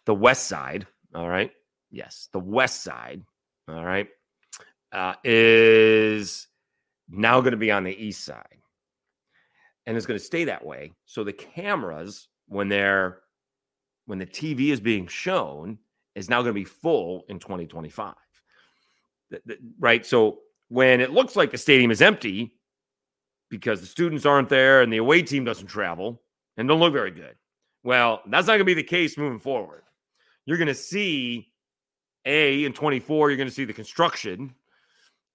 the 0.05 0.15
west 0.15 0.47
side, 0.47 0.87
all 1.15 1.29
right. 1.29 1.53
Yes, 1.91 2.29
the 2.33 2.39
west 2.39 2.83
side, 2.83 3.23
all 3.75 3.85
right, 3.85 4.09
uh, 4.93 5.15
is 5.25 6.49
now 7.09 7.41
going 7.41 7.53
to 7.53 7.57
be 7.57 7.71
on 7.71 7.85
the 7.85 7.95
east 7.95 8.25
side. 8.25 8.47
And 9.87 9.97
it's 9.97 10.07
going 10.07 10.19
to 10.19 10.25
stay 10.25 10.45
that 10.45 10.65
way. 10.65 10.93
So 11.07 11.25
the 11.25 11.33
cameras, 11.33 12.29
when 12.47 12.69
they're 12.69 13.21
when 14.07 14.19
the 14.19 14.27
TV 14.27 14.69
is 14.69 14.81
being 14.81 15.07
shown, 15.07 15.79
is 16.15 16.29
now 16.29 16.43
going 16.43 16.55
to 16.55 16.61
be 16.61 16.65
full 16.65 17.25
in 17.29 17.39
2025. 17.39 18.15
Right. 19.79 20.05
So 20.05 20.41
when 20.69 21.01
it 21.01 21.13
looks 21.13 21.37
like 21.37 21.51
the 21.51 21.59
stadium 21.59 21.91
is 21.91 22.03
empty 22.03 22.55
because 23.49 23.81
the 23.81 23.87
students 23.87 24.27
aren't 24.27 24.49
there 24.49 24.83
and 24.83 24.93
the 24.93 24.99
away 24.99 25.23
team 25.23 25.45
doesn't 25.45 25.67
travel 25.67 26.23
and 26.57 26.69
don't 26.69 26.81
look 26.81 26.93
very 26.93 27.11
good, 27.11 27.35
well, 27.85 28.23
that's 28.27 28.47
not 28.47 28.55
going 28.55 28.61
to 28.61 28.65
be 28.65 28.75
the 28.75 28.83
case 28.83 29.17
moving 29.17 29.39
forward. 29.39 29.83
You're 30.47 30.59
going 30.59 30.69
to 30.69 30.75
see 30.75 31.52
A 32.27 32.65
in 32.65 32.73
24, 32.73 33.31
you're 33.31 33.37
going 33.37 33.49
to 33.49 33.55
see 33.55 33.65
the 33.65 33.73
construction. 33.73 34.55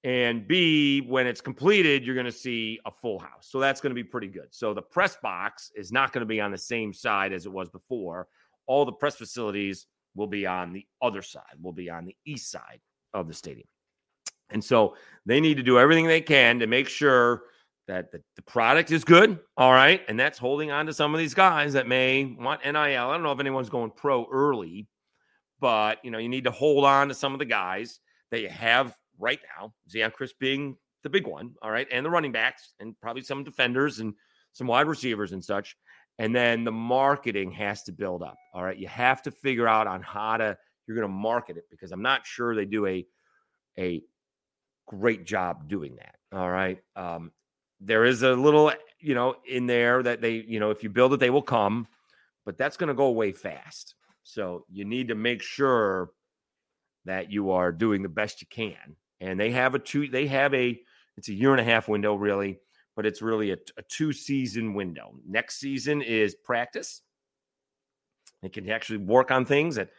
And 0.03 0.47
B, 0.47 1.01
when 1.01 1.27
it's 1.27 1.41
completed, 1.41 2.05
you're 2.05 2.15
going 2.15 2.25
to 2.25 2.31
see 2.31 2.79
a 2.85 2.91
full 2.91 3.19
house. 3.19 3.47
So 3.49 3.59
that's 3.59 3.81
going 3.81 3.91
to 3.91 3.95
be 3.95 4.03
pretty 4.03 4.27
good. 4.27 4.47
So 4.51 4.73
the 4.73 4.81
press 4.81 5.17
box 5.21 5.71
is 5.75 5.91
not 5.91 6.13
going 6.13 6.21
to 6.21 6.27
be 6.27 6.39
on 6.39 6.51
the 6.51 6.57
same 6.57 6.93
side 6.93 7.33
as 7.33 7.45
it 7.45 7.51
was 7.51 7.69
before. 7.69 8.27
All 8.67 8.85
the 8.85 8.91
press 8.91 9.15
facilities 9.15 9.87
will 10.15 10.27
be 10.27 10.45
on 10.45 10.71
the 10.71 10.85
other 11.01 11.21
side, 11.21 11.43
will 11.61 11.73
be 11.73 11.89
on 11.89 12.05
the 12.05 12.15
east 12.25 12.51
side 12.51 12.79
of 13.13 13.27
the 13.27 13.33
stadium. 13.33 13.67
And 14.49 14.63
so 14.63 14.95
they 15.25 15.41
need 15.41 15.57
to 15.57 15.63
do 15.63 15.79
everything 15.79 16.07
they 16.07 16.21
can 16.21 16.59
to 16.59 16.67
make 16.67 16.87
sure 16.87 17.43
that 17.87 18.11
the, 18.11 18.21
the, 18.35 18.41
product 18.41 18.91
is 18.91 19.03
good. 19.03 19.39
All 19.55 19.71
right. 19.71 20.01
And 20.07 20.19
that's 20.19 20.37
holding 20.37 20.71
on 20.71 20.85
to 20.87 20.93
some 20.93 21.13
of 21.13 21.19
these 21.19 21.33
guys 21.33 21.73
that 21.73 21.87
may 21.87 22.35
want 22.37 22.65
NIL. 22.65 22.77
I 22.77 22.91
don't 22.91 23.23
know 23.23 23.31
if 23.31 23.39
anyone's 23.39 23.69
going 23.69 23.91
pro 23.91 24.27
early, 24.31 24.87
but 25.59 26.03
you 26.03 26.11
know, 26.11 26.17
you 26.17 26.29
need 26.29 26.43
to 26.45 26.51
hold 26.51 26.85
on 26.85 27.07
to 27.07 27.13
some 27.13 27.33
of 27.33 27.39
the 27.39 27.45
guys 27.45 27.99
that 28.31 28.41
you 28.41 28.49
have 28.49 28.95
right 29.19 29.39
now. 29.57 29.73
Zeon 29.89 30.13
Chriss 30.13 30.31
being 30.39 30.77
the 31.03 31.09
big 31.09 31.27
one. 31.27 31.53
All 31.61 31.71
right. 31.71 31.87
And 31.91 32.05
the 32.05 32.09
running 32.09 32.31
backs 32.31 32.73
and 32.79 32.99
probably 33.01 33.23
some 33.23 33.43
defenders 33.43 33.99
and 33.99 34.13
some 34.53 34.67
wide 34.67 34.87
receivers 34.87 35.31
and 35.31 35.43
such. 35.43 35.77
And 36.19 36.35
then 36.35 36.63
the 36.63 36.71
marketing 36.71 37.51
has 37.51 37.83
to 37.83 37.91
build 37.91 38.23
up. 38.23 38.37
All 38.53 38.63
right. 38.63 38.77
You 38.77 38.87
have 38.87 39.21
to 39.23 39.31
figure 39.31 39.67
out 39.67 39.87
on 39.87 40.01
how 40.01 40.37
to 40.37 40.57
you're 40.87 40.97
going 40.97 41.07
to 41.07 41.13
market 41.13 41.57
it 41.57 41.65
because 41.69 41.91
I'm 41.91 42.01
not 42.01 42.25
sure 42.25 42.55
they 42.55 42.65
do 42.65 42.85
a 42.85 43.05
a 43.77 44.01
great 44.87 45.25
job 45.25 45.67
doing 45.67 45.97
that. 45.97 46.15
All 46.33 46.49
right. 46.49 46.79
Um, 46.95 47.31
there 47.79 48.05
is 48.05 48.23
a 48.23 48.31
little, 48.31 48.71
you 48.99 49.13
know, 49.13 49.35
in 49.47 49.67
there 49.67 50.01
that 50.01 50.21
they, 50.21 50.43
you 50.47 50.59
know, 50.59 50.71
if 50.71 50.81
you 50.81 50.89
build 50.89 51.13
it, 51.13 51.19
they 51.19 51.29
will 51.29 51.41
come, 51.43 51.87
but 52.45 52.57
that's 52.57 52.77
going 52.77 52.87
to 52.87 52.95
go 52.95 53.05
away 53.05 53.31
fast. 53.31 53.93
So 54.27 54.65
you 54.69 54.83
need 54.83 55.07
to 55.07 55.15
make 55.15 55.41
sure 55.41 56.11
that 57.05 57.31
you 57.31 57.51
are 57.51 57.71
doing 57.71 58.03
the 58.03 58.09
best 58.09 58.41
you 58.41 58.47
can. 58.49 58.97
And 59.21 59.39
they 59.39 59.51
have 59.51 59.73
a 59.73 59.79
two, 59.79 60.09
they 60.09 60.27
have 60.27 60.53
a, 60.53 60.77
it's 61.15 61.29
a 61.29 61.33
year 61.33 61.51
and 61.51 61.61
a 61.61 61.63
half 61.63 61.87
window, 61.87 62.13
really, 62.15 62.59
but 62.97 63.05
it's 63.05 63.21
really 63.21 63.51
a, 63.51 63.57
a 63.77 63.81
two 63.87 64.11
season 64.11 64.73
window. 64.73 65.13
Next 65.25 65.59
season 65.59 66.01
is 66.01 66.35
practice. 66.35 67.01
They 68.41 68.49
can 68.49 68.69
actually 68.69 68.99
work 68.99 69.31
on 69.31 69.45
things 69.45 69.75
that 69.75 69.89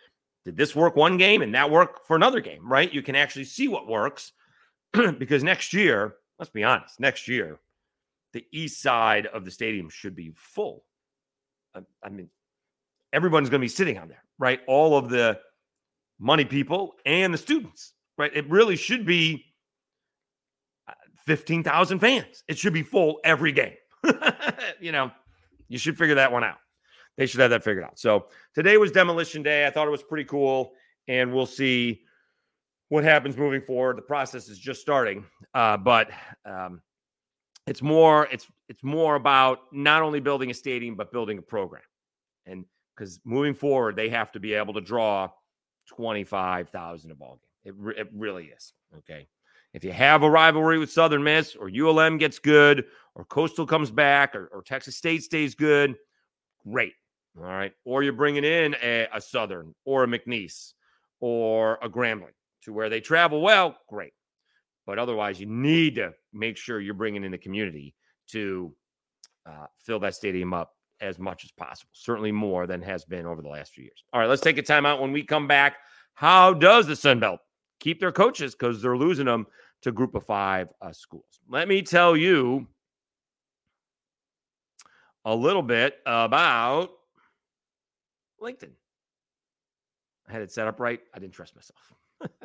did 0.44 0.58
this 0.58 0.76
work 0.76 0.94
one 0.94 1.16
game 1.16 1.40
and 1.40 1.54
that 1.54 1.70
work 1.70 2.06
for 2.06 2.14
another 2.14 2.40
game, 2.40 2.70
right? 2.70 2.92
You 2.92 3.02
can 3.02 3.16
actually 3.16 3.46
see 3.46 3.66
what 3.66 3.88
works 3.88 4.32
because 5.18 5.42
next 5.42 5.72
year, 5.72 6.16
let's 6.38 6.50
be 6.50 6.64
honest, 6.64 7.00
next 7.00 7.28
year, 7.28 7.58
the 8.34 8.44
east 8.52 8.82
side 8.82 9.24
of 9.24 9.46
the 9.46 9.50
stadium 9.50 9.88
should 9.88 10.14
be 10.14 10.32
full. 10.36 10.84
I, 11.74 11.80
I 12.04 12.10
mean, 12.10 12.28
everyone's 13.12 13.48
going 13.48 13.60
to 13.60 13.64
be 13.64 13.68
sitting 13.68 13.98
on 13.98 14.08
there, 14.08 14.22
right? 14.38 14.60
All 14.66 14.96
of 14.96 15.08
the 15.08 15.38
money 16.18 16.44
people 16.44 16.94
and 17.06 17.32
the 17.32 17.38
students, 17.38 17.92
right? 18.16 18.30
It 18.34 18.48
really 18.50 18.76
should 18.76 19.06
be 19.06 19.44
uh, 20.88 20.92
15,000 21.26 21.98
fans. 21.98 22.44
It 22.48 22.58
should 22.58 22.72
be 22.72 22.82
full 22.82 23.20
every 23.24 23.52
game. 23.52 23.74
you 24.80 24.92
know, 24.92 25.10
you 25.68 25.78
should 25.78 25.96
figure 25.96 26.16
that 26.16 26.32
one 26.32 26.44
out. 26.44 26.58
They 27.16 27.26
should 27.26 27.40
have 27.40 27.50
that 27.50 27.64
figured 27.64 27.84
out. 27.84 27.98
So 27.98 28.26
today 28.54 28.76
was 28.76 28.92
demolition 28.92 29.42
day. 29.42 29.66
I 29.66 29.70
thought 29.70 29.88
it 29.88 29.90
was 29.90 30.04
pretty 30.04 30.24
cool, 30.24 30.72
and 31.08 31.32
we'll 31.32 31.46
see 31.46 32.02
what 32.88 33.04
happens 33.04 33.36
moving 33.36 33.60
forward. 33.60 33.98
The 33.98 34.02
process 34.02 34.48
is 34.48 34.58
just 34.58 34.80
starting, 34.80 35.24
uh, 35.52 35.76
but 35.76 36.10
um, 36.44 36.80
it's 37.66 37.82
more 37.82 38.28
it's 38.30 38.46
it's 38.68 38.84
more 38.84 39.16
about 39.16 39.60
not 39.72 40.02
only 40.02 40.20
building 40.20 40.50
a 40.52 40.54
stadium 40.54 40.94
but 40.94 41.10
building 41.10 41.38
a 41.38 41.42
program, 41.42 41.82
and 42.46 42.64
because 42.98 43.20
moving 43.24 43.54
forward 43.54 43.96
they 43.96 44.08
have 44.08 44.32
to 44.32 44.40
be 44.40 44.54
able 44.54 44.74
to 44.74 44.80
draw 44.80 45.30
twenty 45.86 46.24
five 46.24 46.68
thousand 46.68 47.10
a 47.10 47.14
ball 47.14 47.38
game. 47.40 47.72
It 47.72 47.74
re- 47.78 47.94
it 47.96 48.08
really 48.12 48.46
is 48.46 48.72
okay. 48.98 49.28
If 49.74 49.84
you 49.84 49.92
have 49.92 50.22
a 50.22 50.30
rivalry 50.30 50.78
with 50.78 50.90
Southern 50.90 51.22
Miss, 51.22 51.54
or 51.54 51.70
ULM 51.70 52.16
gets 52.18 52.38
good, 52.38 52.86
or 53.14 53.24
Coastal 53.26 53.66
comes 53.66 53.90
back, 53.90 54.34
or, 54.34 54.46
or 54.46 54.62
Texas 54.62 54.96
State 54.96 55.22
stays 55.22 55.54
good, 55.54 55.94
great. 56.66 56.94
All 57.36 57.44
right. 57.44 57.72
Or 57.84 58.02
you're 58.02 58.14
bringing 58.14 58.44
in 58.44 58.74
a, 58.82 59.06
a 59.12 59.20
Southern 59.20 59.74
or 59.84 60.04
a 60.04 60.06
McNeese 60.06 60.72
or 61.20 61.78
a 61.82 61.88
Grambling 61.88 62.32
to 62.62 62.72
where 62.72 62.88
they 62.88 63.00
travel 63.00 63.42
well, 63.42 63.76
great. 63.88 64.14
But 64.86 64.98
otherwise, 64.98 65.38
you 65.38 65.46
need 65.46 65.96
to 65.96 66.14
make 66.32 66.56
sure 66.56 66.80
you're 66.80 66.94
bringing 66.94 67.22
in 67.22 67.30
the 67.30 67.38
community 67.38 67.94
to 68.28 68.74
uh, 69.46 69.66
fill 69.78 70.00
that 70.00 70.14
stadium 70.14 70.54
up 70.54 70.77
as 71.00 71.18
much 71.18 71.44
as 71.44 71.52
possible. 71.52 71.90
Certainly 71.92 72.32
more 72.32 72.66
than 72.66 72.82
has 72.82 73.04
been 73.04 73.26
over 73.26 73.42
the 73.42 73.48
last 73.48 73.72
few 73.72 73.84
years. 73.84 74.04
All 74.12 74.20
right, 74.20 74.28
let's 74.28 74.42
take 74.42 74.58
a 74.58 74.62
timeout. 74.62 75.00
When 75.00 75.12
we 75.12 75.22
come 75.22 75.46
back, 75.46 75.76
how 76.14 76.52
does 76.52 76.86
the 76.86 76.96
Sun 76.96 77.20
Belt 77.20 77.40
keep 77.80 78.00
their 78.00 78.12
coaches 78.12 78.54
because 78.54 78.82
they're 78.82 78.96
losing 78.96 79.26
them 79.26 79.46
to 79.82 79.92
Group 79.92 80.14
of 80.14 80.24
Five 80.24 80.68
uh, 80.82 80.92
schools? 80.92 81.40
Let 81.48 81.68
me 81.68 81.82
tell 81.82 82.16
you 82.16 82.66
a 85.24 85.34
little 85.34 85.62
bit 85.62 85.98
about 86.06 86.90
LinkedIn. 88.42 88.70
I 90.28 90.32
had 90.32 90.42
it 90.42 90.50
set 90.52 90.68
up 90.68 90.80
right. 90.80 91.00
I 91.14 91.18
didn't 91.18 91.34
trust 91.34 91.54
myself. 91.54 91.92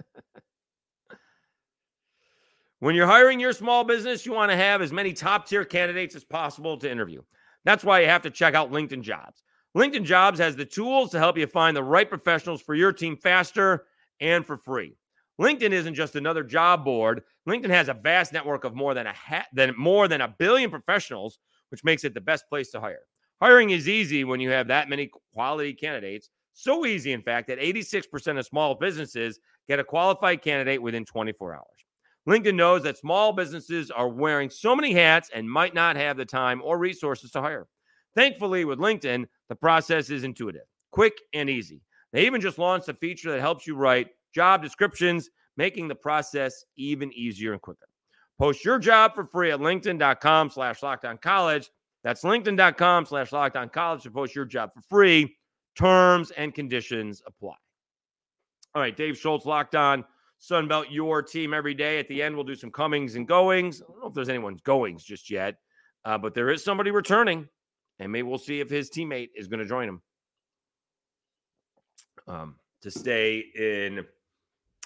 when 2.80 2.96
you're 2.96 3.08
hiring 3.08 3.40
your 3.40 3.54
small 3.54 3.84
business, 3.84 4.26
you 4.26 4.34
want 4.34 4.52
to 4.52 4.58
have 4.58 4.82
as 4.82 4.92
many 4.92 5.14
top 5.14 5.48
tier 5.48 5.66
candidates 5.66 6.16
as 6.16 6.24
possible 6.24 6.78
to 6.78 6.90
interview. 6.90 7.22
That's 7.66 7.84
why 7.84 8.02
you 8.02 8.08
have 8.08 8.22
to 8.24 8.30
check 8.30 8.54
out 8.54 8.72
LinkedIn 8.72 9.02
Jobs. 9.02 9.44
LinkedIn 9.76 10.04
Jobs 10.04 10.40
has 10.40 10.56
the 10.56 10.66
tools 10.66 11.12
to 11.12 11.20
help 11.20 11.38
you 11.38 11.48
find 11.48 11.76
the 11.76 11.84
right 11.84 12.08
professionals 12.08 12.62
for 12.62 12.76
your 12.76 12.92
team 12.92 13.18
faster 13.18 13.86
and 14.20 14.46
for 14.46 14.58
free. 14.58 14.96
LinkedIn 15.42 15.72
isn't 15.72 15.96
just 15.96 16.16
another 16.16 16.44
job 16.44 16.86
board. 16.86 17.24
LinkedIn 17.50 17.70
has 17.70 17.90
a 17.90 17.94
vast 17.94 18.34
network 18.34 18.66
of 18.66 18.76
more 18.76 18.94
than 18.94 19.08
a 19.08 19.14
ha- 19.14 19.48
than 19.54 19.74
more 19.78 20.08
than 20.08 20.22
a 20.22 20.36
billion 20.38 20.70
professionals, 20.70 21.40
which 21.70 21.84
makes 21.84 22.04
it 22.04 22.14
the 22.14 22.22
best 22.22 22.48
place 22.50 22.70
to 22.72 22.80
hire. 22.80 23.02
Hiring 23.42 23.72
is 23.72 23.90
easy 23.90 24.24
when 24.24 24.40
you 24.40 24.52
have 24.52 24.68
that 24.68 24.90
many 24.90 25.10
quality 25.34 25.74
candidates. 25.74 26.30
So 26.54 26.86
easy, 26.86 27.12
in 27.14 27.24
fact, 27.24 27.48
that 27.48 27.60
86% 27.60 28.38
of 28.38 28.46
small 28.46 28.76
businesses 28.76 29.40
get 29.68 29.80
a 29.80 29.84
qualified 29.84 30.44
candidate 30.44 30.82
within 30.82 31.04
24 31.04 31.56
hours. 31.56 31.83
LinkedIn 32.28 32.56
knows 32.56 32.84
that 32.84 32.98
small 32.98 33.34
businesses 33.34 33.92
are 33.92 34.08
wearing 34.08 34.50
so 34.50 34.76
many 34.76 34.94
hats 34.94 35.30
and 35.34 35.50
might 35.50 35.74
not 35.74 35.96
have 35.96 36.18
the 36.18 36.26
time 36.26 36.62
or 36.64 36.78
resources 36.78 37.32
to 37.32 37.42
hire. 37.42 37.68
Thankfully, 38.16 38.64
with 38.66 38.80
LinkedIn, 38.80 39.26
the 39.50 39.56
process 39.56 40.10
is 40.10 40.24
intuitive, 40.24 40.64
quick, 40.92 41.14
and 41.34 41.50
easy. 41.50 41.82
They 42.14 42.26
even 42.26 42.42
just 42.42 42.60
launched 42.60 42.90
a 42.90 42.94
feature 42.94 43.32
that 43.32 43.42
helps 43.42 43.68
you 43.68 43.76
write 43.76 44.08
job 44.34 44.62
descriptions, 44.62 45.30
making 45.58 45.88
the 45.88 45.96
process 45.96 46.64
even 46.78 47.12
easier 47.14 47.54
and 47.54 47.62
quicker. 47.62 47.88
Post 48.40 48.64
your 48.64 48.80
job 48.80 49.14
for 49.16 49.26
free 49.26 49.52
at 49.52 49.60
linkedin.com 49.60 50.50
slash 50.50 50.80
college 51.22 51.70
that's 52.04 52.24
linkedin.com 52.24 53.06
slash 53.06 53.32
locked 53.32 53.56
on 53.56 53.70
college 53.70 54.04
to 54.04 54.12
post 54.12 54.36
your 54.36 54.46
job 54.46 54.74
for 54.74 54.82
free. 54.82 55.38
Terms 55.76 56.32
and 56.32 56.54
conditions 56.54 57.22
apply. 57.26 57.56
All 58.76 58.82
right, 58.82 58.96
Dave 58.96 59.18
Schultz, 59.18 59.46
locked 59.46 59.76
on 59.76 60.04
Sunbelt, 60.44 60.88
your 60.90 61.22
team 61.22 61.54
every 61.54 61.74
day. 61.74 62.00
At 62.00 62.08
the 62.10 62.22
end, 62.22 62.36
we'll 62.36 62.44
do 62.44 62.56
some 62.56 62.72
comings 62.72 63.16
and 63.16 63.26
goings. 63.26 63.82
I 63.82 63.92
don't 63.92 64.02
know 64.02 64.08
if 64.08 64.14
there's 64.14 64.30
anyone's 64.30 64.62
goings 64.62 65.04
just 65.04 65.30
yet, 65.30 65.56
uh, 66.04 66.18
but 66.18 66.34
there 66.34 66.50
is 66.50 66.64
somebody 66.64 66.92
returning, 66.92 67.48
and 68.00 68.12
maybe 68.12 68.24
we'll 68.24 68.38
see 68.38 68.60
if 68.60 68.70
his 68.70 68.90
teammate 68.90 69.30
is 69.36 69.48
going 69.48 69.62
to 69.62 69.66
join 69.66 69.88
him 69.88 70.02
um, 72.28 72.56
to 72.82 72.92
stay 72.92 73.46
in, 73.56 74.06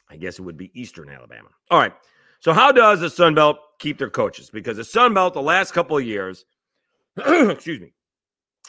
I 0.09 0.17
guess 0.17 0.37
it 0.37 0.43
would 0.43 0.57
be 0.57 0.71
Eastern 0.79 1.09
Alabama. 1.09 1.49
All 1.71 1.79
right. 1.79 1.93
So, 2.39 2.53
how 2.53 2.71
does 2.71 2.99
the 2.99 3.07
Sunbelt 3.07 3.57
keep 3.79 3.97
their 3.97 4.11
coaches? 4.11 4.51
Because 4.51 4.77
the 4.77 4.83
Sunbelt, 4.83 5.33
the 5.33 5.41
last 5.41 5.73
couple 5.73 5.97
of 5.97 6.03
years, 6.03 6.45
excuse 7.17 7.79
me, 7.79 7.93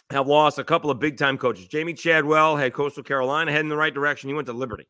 have 0.08 0.26
lost 0.26 0.58
a 0.58 0.64
couple 0.64 0.90
of 0.90 0.98
big 0.98 1.18
time 1.18 1.36
coaches. 1.36 1.68
Jamey 1.68 1.96
Chadwell 1.98 2.56
had 2.56 2.72
Coastal 2.72 3.02
Carolina 3.02 3.50
heading 3.52 3.66
in 3.66 3.68
the 3.68 3.76
right 3.76 3.92
direction. 3.92 4.28
He 4.28 4.34
went 4.34 4.46
to 4.46 4.54
Liberty. 4.54 4.88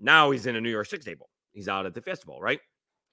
Now 0.00 0.32
he's 0.32 0.46
in 0.46 0.56
a 0.56 0.60
New 0.60 0.70
Year's 0.70 0.90
Six 0.90 1.04
Day 1.04 1.14
Bowl. 1.14 1.28
He's 1.56 1.68
out 1.68 1.86
at 1.86 1.94
the 1.94 2.02
festival, 2.02 2.38
right? 2.38 2.60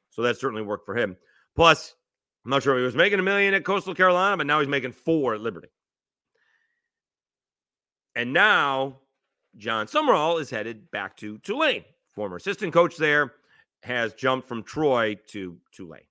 So 0.09 0.21
that 0.21 0.37
certainly 0.37 0.61
worked 0.61 0.85
for 0.85 0.95
him. 0.95 1.15
Plus, 1.55 1.95
I'm 2.43 2.51
not 2.51 2.61
sure 2.61 2.77
he 2.77 2.83
was 2.83 2.93
making 2.93 3.19
a 3.19 3.23
million 3.23 3.53
at 3.53 3.63
Coastal 3.63 3.95
Carolina, 3.95 4.35
but 4.35 4.45
now 4.45 4.59
he's 4.59 4.67
making 4.67 4.91
four 4.91 5.33
at 5.33 5.39
Liberty. 5.39 5.69
And 8.15 8.33
now 8.33 8.99
Jon 9.57 9.87
Sumrall 9.87 10.41
is 10.41 10.49
headed 10.49 10.91
back 10.91 11.15
to 11.17 11.37
Tulane. 11.39 11.85
Former 12.13 12.35
assistant 12.35 12.73
coach 12.73 12.97
there 12.97 13.33
has 13.81 14.13
jumped 14.13 14.45
from 14.45 14.61
Troy 14.61 15.15
to 15.27 15.57
Tulane. 15.71 16.01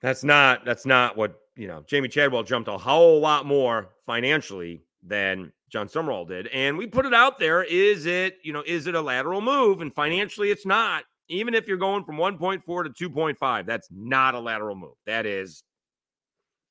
That's 0.00 0.24
not 0.24 0.64
that's 0.64 0.86
not 0.86 1.18
what 1.18 1.38
you 1.54 1.68
know, 1.68 1.82
Jamey 1.82 2.10
Chadwell 2.10 2.42
jumped 2.42 2.68
a 2.68 2.78
whole 2.78 3.20
lot 3.20 3.44
more 3.44 3.90
financially 4.04 4.82
than 5.02 5.52
Jon 5.70 5.88
Sumrall 5.88 6.26
did. 6.26 6.46
And 6.48 6.78
we 6.78 6.86
put 6.86 7.06
it 7.06 7.14
out 7.14 7.38
there. 7.38 7.62
Is 7.64 8.06
it, 8.06 8.38
you 8.42 8.52
know, 8.52 8.62
is 8.66 8.86
it 8.86 8.94
a 8.94 9.00
lateral 9.00 9.40
move? 9.40 9.80
And 9.80 9.92
financially, 9.92 10.50
it's 10.50 10.66
not. 10.66 11.04
Even 11.28 11.54
if 11.54 11.66
you're 11.66 11.76
going 11.76 12.04
from 12.04 12.16
1.4 12.16 12.62
to 12.94 13.10
2.5, 13.10 13.66
that's 13.66 13.88
not 13.90 14.34
a 14.34 14.40
lateral 14.40 14.76
move. 14.76 14.94
That 15.06 15.26
is 15.26 15.64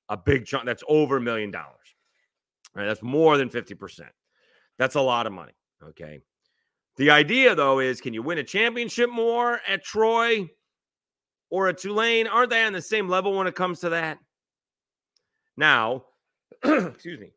a 0.08 0.16
big 0.16 0.46
chunk. 0.46 0.66
That's 0.66 0.84
over 0.88 1.18
a 1.18 1.22
million 1.22 1.52
dollars. 1.52 1.76
Right? 2.74 2.86
That's 2.86 3.04
more 3.04 3.38
than 3.38 3.50
50%. 3.50 4.02
That's 4.78 4.96
a 4.96 5.02
lot 5.02 5.28
of 5.28 5.34
money. 5.34 5.54
Okay. 5.84 6.22
The 6.98 7.10
idea, 7.10 7.54
though, 7.54 7.80
is 7.80 8.00
can 8.00 8.14
you 8.14 8.24
win 8.24 8.38
a 8.38 8.44
championship 8.44 9.10
more 9.10 9.60
at 9.68 9.84
Troy 9.84 10.50
or 11.50 11.68
at 11.68 11.78
Tulane? 11.78 12.28
Aren't 12.28 12.52
they 12.52 12.64
on 12.64 12.72
the 12.72 12.82
same 12.82 13.10
level 13.10 13.34
when 13.36 13.48
it 13.48 13.56
comes 13.56 13.82
to 13.82 13.90
that? 13.90 14.20
Now, 15.58 16.06
excuse 16.64 17.20
me. 17.20 17.32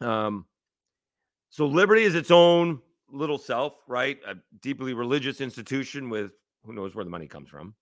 Um, 0.00 0.46
so 1.50 1.66
Liberty 1.66 2.04
is 2.04 2.14
its 2.14 2.30
own 2.30 2.80
little 3.12 3.38
self, 3.38 3.74
right? 3.88 4.18
A 4.26 4.36
deeply 4.60 4.94
religious 4.94 5.40
institution 5.40 6.08
with 6.08 6.30
who 6.64 6.72
knows 6.72 6.94
where 6.94 7.04
the 7.04 7.10
money 7.10 7.26
comes 7.26 7.48
from. 7.48 7.74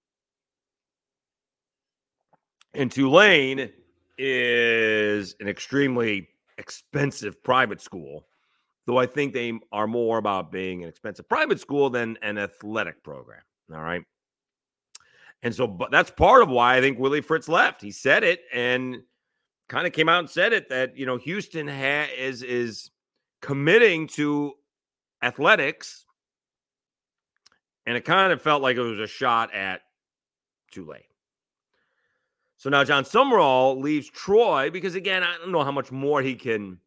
And 2.74 2.90
Tulane 2.90 3.70
is 4.16 5.34
an 5.40 5.48
extremely 5.48 6.28
expensive 6.58 7.42
private 7.42 7.80
school, 7.80 8.26
though 8.86 8.98
I 8.98 9.06
think 9.06 9.32
they 9.32 9.52
are 9.72 9.86
more 9.86 10.18
about 10.18 10.50
being 10.50 10.82
an 10.82 10.88
expensive 10.88 11.28
private 11.28 11.60
school 11.60 11.90
than 11.90 12.18
an 12.22 12.38
athletic 12.38 13.02
program. 13.02 13.42
All 13.72 13.82
right. 13.82 14.02
And 15.42 15.54
so, 15.54 15.66
but 15.66 15.90
that's 15.90 16.10
part 16.10 16.42
of 16.42 16.48
why 16.48 16.76
I 16.76 16.80
think 16.80 16.98
Willie 16.98 17.20
Fritz 17.20 17.48
left. 17.48 17.80
He 17.80 17.92
said 17.92 18.24
it, 18.24 18.40
and 18.52 19.02
kind 19.68 19.86
of 19.86 19.92
came 19.92 20.08
out 20.08 20.20
and 20.20 20.30
said 20.30 20.52
it 20.52 20.68
that 20.70 20.96
you 20.96 21.06
know 21.06 21.16
Houston 21.16 21.68
ha- 21.68 22.08
is 22.16 22.42
is 22.42 22.90
committing 23.40 24.06
to 24.08 24.54
athletics, 25.22 26.04
and 27.86 27.96
it 27.96 28.04
kind 28.04 28.32
of 28.32 28.42
felt 28.42 28.62
like 28.62 28.76
it 28.76 28.82
was 28.82 29.00
a 29.00 29.06
shot 29.06 29.54
at 29.54 29.80
Tulane. 30.70 31.02
So 32.56 32.70
now 32.70 32.82
Jon 32.84 33.04
Sumrall 33.04 33.80
leaves 33.80 34.10
Troy 34.10 34.70
because 34.70 34.94
again, 34.94 35.22
I 35.22 35.38
don't 35.38 35.52
know 35.52 35.64
how 35.64 35.70
much 35.70 35.92
more 35.92 36.20
he 36.20 36.34
can 36.34 36.78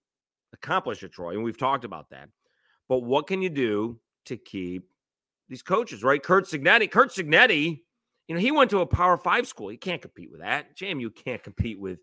accomplish 0.53 1.01
at 1.03 1.13
Troy, 1.13 1.31
and 1.31 1.43
we've 1.43 1.57
talked 1.57 1.85
about 1.85 2.09
that. 2.09 2.29
But 2.89 2.99
what 2.99 3.27
can 3.27 3.41
you 3.41 3.49
do 3.49 3.99
to 4.25 4.35
keep 4.35 4.89
these 5.47 5.61
coaches, 5.61 6.03
right? 6.03 6.21
Curt 6.21 6.45
Cignetti, 6.45 6.91
Curt 6.91 7.11
Cignetti, 7.11 7.81
you 8.27 8.35
know, 8.35 8.41
he 8.41 8.51
went 8.51 8.69
to 8.71 8.79
a 8.79 8.85
Power 8.85 9.17
Five 9.17 9.47
school. 9.47 9.71
You 9.71 9.77
can't 9.77 10.01
compete 10.01 10.31
with 10.31 10.41
that. 10.41 10.77
JMU 10.77 11.13
can't 11.13 11.43
compete 11.43 11.79
with, 11.79 11.99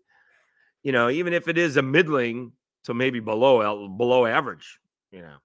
you 0.83 0.91
know, 0.91 1.09
even 1.09 1.33
if 1.33 1.47
it 1.47 1.57
is 1.57 1.77
a 1.77 1.81
middling 1.81 2.51
to 2.85 2.93
maybe 2.93 3.19
below 3.19 3.87
below 3.89 4.25
average, 4.25 4.79
you 5.11 5.21
know, 5.21 5.35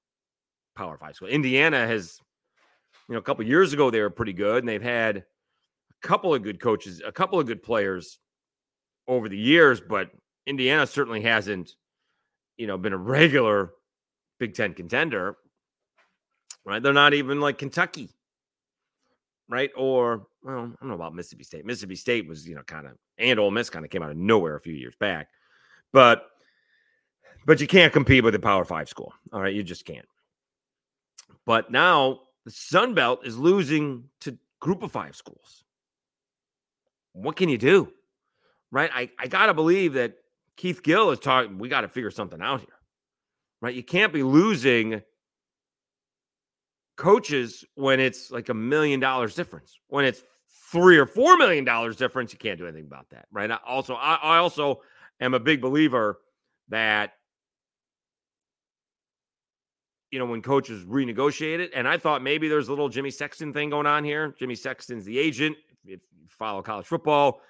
Power 0.77 0.97
Five 0.99 1.17
school. 1.17 1.29
Indiana 1.29 1.87
has, 1.87 2.19
you 3.09 3.15
know, 3.15 3.19
a 3.19 3.23
couple 3.23 3.45
years 3.45 3.73
ago 3.73 3.91
they 3.91 4.01
were 4.01 4.11
pretty 4.11 4.33
good, 4.33 4.59
and 4.59 4.69
they've 4.69 4.83
had 4.83 5.19
a 5.19 6.07
couple 6.07 6.35
of 6.35 6.43
good 6.43 6.61
coaches, 6.61 7.03
a 7.05 7.13
couple 7.13 7.39
of 7.39 7.47
good 7.47 7.63
players 7.63 8.19
over 9.07 9.29
the 9.29 9.39
years, 9.39 9.81
but 9.81 10.11
Indiana 10.47 10.87
certainly 10.87 11.21
hasn't, 11.21 11.73
you 12.57 12.67
know, 12.67 12.79
been 12.79 12.93
a 12.93 12.99
regular 13.19 13.73
Big 14.39 14.55
Ten 14.55 14.75
contender. 14.75 15.37
Right? 16.67 16.83
They're 16.83 16.95
not 16.95 17.13
even 17.13 17.41
like 17.41 17.59
Kentucky, 17.59 18.09
right? 19.51 19.71
Or 19.77 20.27
well, 20.43 20.57
I 20.57 20.61
don't 20.61 20.89
know 20.89 20.95
about 20.95 21.15
Mississippi 21.15 21.45
State. 21.45 21.67
Mississippi 21.67 21.97
State 21.97 22.27
was, 22.27 22.49
you 22.49 22.55
know, 22.55 22.63
kind 22.63 22.87
of 22.87 22.93
and 23.19 23.39
Ole 23.39 23.51
Miss 23.51 23.69
kind 23.69 23.85
of 23.85 23.91
came 23.91 24.03
out 24.03 24.11
of 24.11 24.17
nowhere 24.17 24.57
a 24.57 24.61
few 24.61 24.73
years 24.73 24.95
back, 24.99 25.29
but 25.93 26.27
but 27.47 27.61
you 27.61 27.67
can't 27.67 27.93
compete 27.93 28.25
with 28.25 28.35
a 28.35 28.39
Power 28.39 28.65
Five 28.65 28.89
school. 28.89 29.13
All 29.33 29.41
right, 29.41 29.55
you 29.55 29.63
just 29.63 29.85
can't. 29.85 30.07
But 31.47 31.71
now 31.71 32.21
the 32.45 32.51
Sun 32.51 32.95
Belt 32.95 33.27
is 33.27 33.39
losing 33.39 34.05
to 34.21 34.39
Group 34.61 34.83
of 34.83 34.93
Five 34.93 35.17
schools. 35.17 35.65
What 37.13 37.37
can 37.37 37.49
you 37.49 37.59
do? 37.59 37.93
Right? 38.71 38.91
I, 38.93 39.11
I 39.19 39.27
gotta 39.29 39.55
believe 39.55 39.95
that 39.95 40.15
Keith 40.57 40.83
Gill 40.83 41.11
is 41.11 41.19
talking. 41.19 41.59
We 41.59 41.69
got 41.69 41.83
to 41.83 41.89
figure 41.89 42.11
something 42.11 42.41
out 42.41 42.61
here. 42.61 42.69
Right? 43.61 43.75
You 43.75 43.83
can't 43.83 44.13
be 44.13 44.23
losing 44.23 45.03
coaches 46.97 47.65
when 47.75 48.01
it's 48.01 48.31
like 48.31 48.49
a 48.49 48.55
million 48.55 49.01
dollars 49.01 49.35
difference. 49.35 49.79
When 49.89 50.05
it's 50.05 50.23
three 50.71 50.99
or 50.99 51.07
four 51.07 51.37
million 51.37 51.65
dollars 51.65 51.97
difference, 51.97 52.33
you 52.33 52.39
can't 52.39 52.59
do 52.59 52.67
anything 52.67 52.87
about 52.87 53.11
that, 53.11 53.27
right? 53.33 53.51
I 53.51 53.59
Also, 53.67 53.95
I, 53.95 54.15
I 54.15 54.37
also 54.39 54.81
am 55.21 55.35
a 55.35 55.41
big 55.41 55.61
believer 55.61 56.21
that 56.69 57.13
you 60.15 60.21
know 60.21 60.27
when 60.27 60.41
coaches 60.41 60.85
renegotiate 60.85 61.59
it, 61.59 61.73
and 61.75 61.89
I 61.89 61.99
thought 61.99 62.23
maybe 62.23 62.47
there's 62.47 62.69
a 62.69 62.71
little 62.71 62.89
Jimmy 62.89 63.11
Sexton 63.11 63.53
thing 63.53 63.69
going 63.69 63.85
on 63.85 64.05
here. 64.05 64.33
Jimmy 64.39 64.55
Sexton's 64.55 65.05
the 65.05 65.19
agent. 65.19 65.57
If 65.85 65.91
you 65.91 65.99
follow 66.29 66.63
college 66.63 66.87
football, 66.87 67.41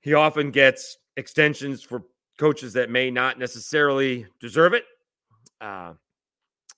he 0.00 0.14
often 0.14 0.50
gets 0.50 0.96
extensions 1.16 1.80
for 1.80 2.02
coaches 2.40 2.72
that 2.72 2.90
may 2.90 3.08
not 3.08 3.38
necessarily 3.38 4.26
deserve 4.40 4.74
it. 4.74 4.82
Uh, 5.60 5.92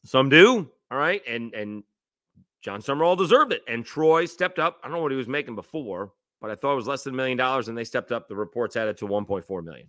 some 0.05 0.29
do, 0.29 0.71
all 0.91 0.99
right, 0.99 1.23
and 1.27 1.55
and 1.55 1.83
Jon 2.61 2.83
Sumrall 2.83 3.17
deserved 3.17 3.55
it, 3.55 3.63
and 3.67 3.83
Troy 3.83 4.27
stepped 4.27 4.59
up. 4.59 4.79
I 4.83 4.89
don't 4.89 4.97
know 4.99 5.03
what 5.03 5.11
he 5.11 5.17
was 5.17 5.27
making 5.27 5.55
before, 5.55 6.13
but 6.43 6.51
I 6.51 6.55
thought 6.55 6.73
it 6.75 6.77
was 6.77 6.87
less 6.87 7.03
than 7.03 7.15
a 7.15 7.17
million 7.17 7.39
dollars, 7.39 7.69
and 7.69 7.79
they 7.79 7.85
stepped 7.85 8.13
up. 8.13 8.29
The 8.29 8.37
reports 8.37 8.77
added 8.77 8.99
to 8.99 9.07
1.4 9.07 9.65
million. 9.65 9.87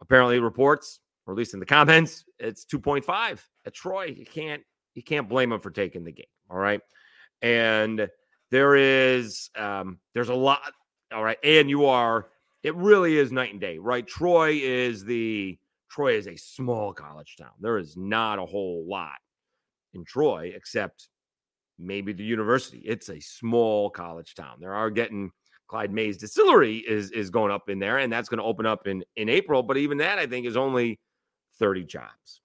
Apparently, 0.00 0.40
reports, 0.40 0.98
or 1.26 1.34
at 1.34 1.38
least 1.38 1.54
in 1.54 1.60
the 1.60 1.66
comments, 1.66 2.24
it's 2.38 2.64
2.5 2.64 3.40
at 3.66 3.74
Troy. 3.74 4.06
You 4.06 4.26
can't 4.26 4.62
you 4.94 5.02
can't 5.02 5.28
blame 5.28 5.52
him 5.52 5.60
for 5.60 5.70
taking 5.70 6.04
the 6.04 6.12
game. 6.12 6.26
All 6.50 6.58
right, 6.58 6.80
and 7.40 8.08
there 8.50 8.76
is 8.76 9.50
um, 9.56 9.98
there's 10.14 10.28
a 10.28 10.34
lot. 10.34 10.60
All 11.12 11.24
right, 11.24 11.38
and 11.42 11.68
you 11.68 11.86
are. 11.86 12.28
It 12.62 12.76
really 12.76 13.16
is 13.16 13.32
night 13.32 13.50
and 13.50 13.60
day, 13.60 13.78
right? 13.78 14.06
Troy 14.06 14.60
is 14.62 15.04
the 15.04 15.58
Troy 15.90 16.16
is 16.16 16.26
a 16.26 16.36
small 16.36 16.92
college 16.92 17.36
town. 17.36 17.50
There 17.60 17.78
is 17.78 17.96
not 17.96 18.38
a 18.38 18.46
whole 18.46 18.84
lot 18.88 19.18
in 19.94 20.04
Troy, 20.04 20.52
except 20.54 21.08
maybe 21.78 22.12
the 22.12 22.24
university. 22.24 22.78
It's 22.78 23.08
a 23.08 23.20
small 23.20 23.90
college 23.90 24.34
town. 24.34 24.56
There 24.60 24.74
are 24.74 24.90
getting 24.90 25.30
Clyde 25.68 25.92
Mays 25.92 26.18
Distillery 26.18 26.78
is 26.78 27.10
is 27.12 27.30
going 27.30 27.50
up 27.50 27.68
in 27.68 27.78
there, 27.78 27.98
and 27.98 28.12
that's 28.12 28.28
going 28.28 28.38
to 28.38 28.44
open 28.44 28.66
up 28.66 28.86
in 28.86 29.02
in 29.16 29.28
April. 29.28 29.62
But 29.62 29.78
even 29.78 29.98
that, 29.98 30.18
I 30.18 30.26
think, 30.26 30.46
is 30.46 30.56
only 30.56 31.00
30 31.58 31.84
jobs. 31.84 32.40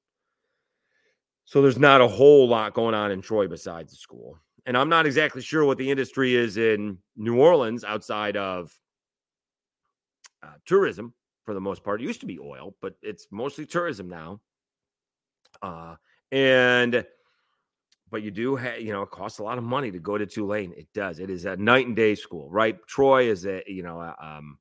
So 1.46 1.62
there's 1.62 1.80
not 1.80 2.02
a 2.02 2.08
whole 2.08 2.48
lot 2.48 2.74
going 2.74 2.94
on 2.94 3.12
in 3.12 3.22
Troy 3.22 3.48
besides 3.48 3.92
the 3.92 3.98
school. 3.98 4.38
And 4.66 4.78
I'm 4.78 4.90
not 4.90 5.06
exactly 5.06 5.42
sure 5.42 5.64
what 5.64 5.78
the 5.78 5.90
industry 5.90 6.36
is 6.36 6.58
in 6.58 6.98
New 7.16 7.40
Orleans 7.40 7.86
outside 7.86 8.36
of 8.36 8.78
uh, 10.44 10.56
tourism 10.66 11.14
for 11.46 11.54
the 11.54 11.62
most 11.62 11.84
part. 11.84 12.02
It 12.02 12.04
used 12.04 12.20
to 12.20 12.26
be 12.26 12.38
oil, 12.38 12.76
but 12.82 12.96
it's 13.02 13.28
mostly 13.32 13.66
tourism 13.66 14.10
now. 14.10 14.42
Uh, 15.62 15.96
and 16.34 17.06
but 18.10 18.24
you 18.24 18.32
do 18.32 18.56
have, 18.56 18.80
you 18.80 18.94
know, 18.94 19.02
it 19.02 19.12
costs 19.12 19.40
a 19.40 19.44
lot 19.44 19.58
of 19.58 19.64
money 19.64 19.92
to 19.92 20.00
go 20.00 20.18
to 20.18 20.26
Tulane. 20.26 20.74
It 20.78 20.88
does. 20.94 21.20
It 21.20 21.30
is 21.30 21.46
a 21.46 21.56
night 21.58 21.88
and 21.88 21.96
day 21.96 22.16
school, 22.16 22.50
right? 22.50 22.78
Troy 22.88 23.30
is 23.30 23.46
a, 23.46 23.64
you 23.68 23.84
know, 23.84 24.00
a, 24.02 24.16
um, 24.22 24.58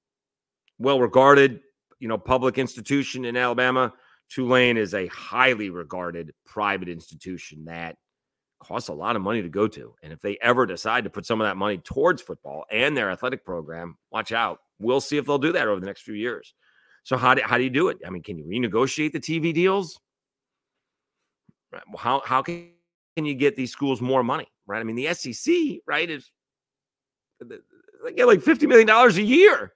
well 0.79 1.01
regarded, 1.01 1.61
you 1.99 2.09
know, 2.09 2.19
public 2.19 2.59
institution 2.59 3.25
in 3.25 3.37
Alabama. 3.37 3.93
Tulane 4.29 4.77
is 4.77 4.95
a 4.95 5.07
highly 5.09 5.71
regarded 5.71 6.33
private 6.45 6.89
institution 6.89 7.65
that 7.67 7.97
costs 8.61 8.89
a 8.89 8.93
lot 8.93 9.17
of 9.17 9.23
money 9.23 9.43
to 9.43 9.49
go 9.49 9.69
to. 9.69 9.95
And 10.03 10.13
if 10.13 10.21
they 10.21 10.39
ever 10.43 10.67
decide 10.67 11.05
to 11.05 11.11
put 11.11 11.27
some 11.27 11.41
of 11.41 11.47
that 11.47 11.57
money 11.57 11.79
towards 11.79 12.23
football 12.23 12.65
and 12.71 12.97
their 12.97 13.11
athletic 13.11 13.45
program, 13.45 13.97
watch 14.11 14.33
out. 14.33 14.61
We'll 14.79 15.01
see 15.01 15.17
if 15.17 15.27
they'll 15.27 15.39
do 15.39 15.53
that 15.53 15.69
over 15.69 15.81
the 15.81 15.87
next 15.87 16.03
few 16.03 16.15
years. 16.15 16.55
So 17.05 17.17
how 17.17 17.35
do, 17.35 17.43
how 17.45 17.57
do 17.57 17.65
you 17.65 17.71
do 17.71 17.89
it? 17.89 17.99
I 18.05 18.11
mean, 18.11 18.23
can 18.23 18.37
you 18.37 18.45
renegotiate 18.45 19.13
the 19.13 19.21
TV 19.21 19.55
deals? 19.55 20.01
How 21.97 22.23
how 22.25 22.43
can 22.43 22.73
you 23.17 23.35
get 23.35 23.57
these 23.57 23.71
schools 23.71 24.01
more 24.01 24.25
money, 24.25 24.47
right? 24.67 24.81
I 24.81 24.85
mean, 24.85 24.97
the 24.97 25.13
SEC, 25.15 25.81
right, 25.87 26.09
is 26.09 26.31
they 27.41 28.13
get 28.13 28.27
like 28.27 28.41
$50 28.41 28.69
million 28.69 28.89
a 28.89 29.09
year. 29.21 29.73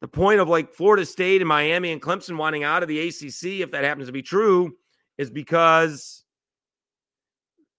The 0.00 0.08
point 0.08 0.40
of 0.40 0.48
like 0.48 0.72
Florida 0.72 1.06
State 1.06 1.40
and 1.40 1.48
Miami 1.48 1.92
and 1.92 2.02
Clemson 2.02 2.36
wanting 2.36 2.64
out 2.64 2.82
of 2.82 2.88
the 2.88 3.08
ACC, 3.08 3.62
if 3.62 3.70
that 3.70 3.84
happens 3.84 4.06
to 4.06 4.12
be 4.12 4.22
true, 4.22 4.74
is 5.18 5.30
because 5.30 6.24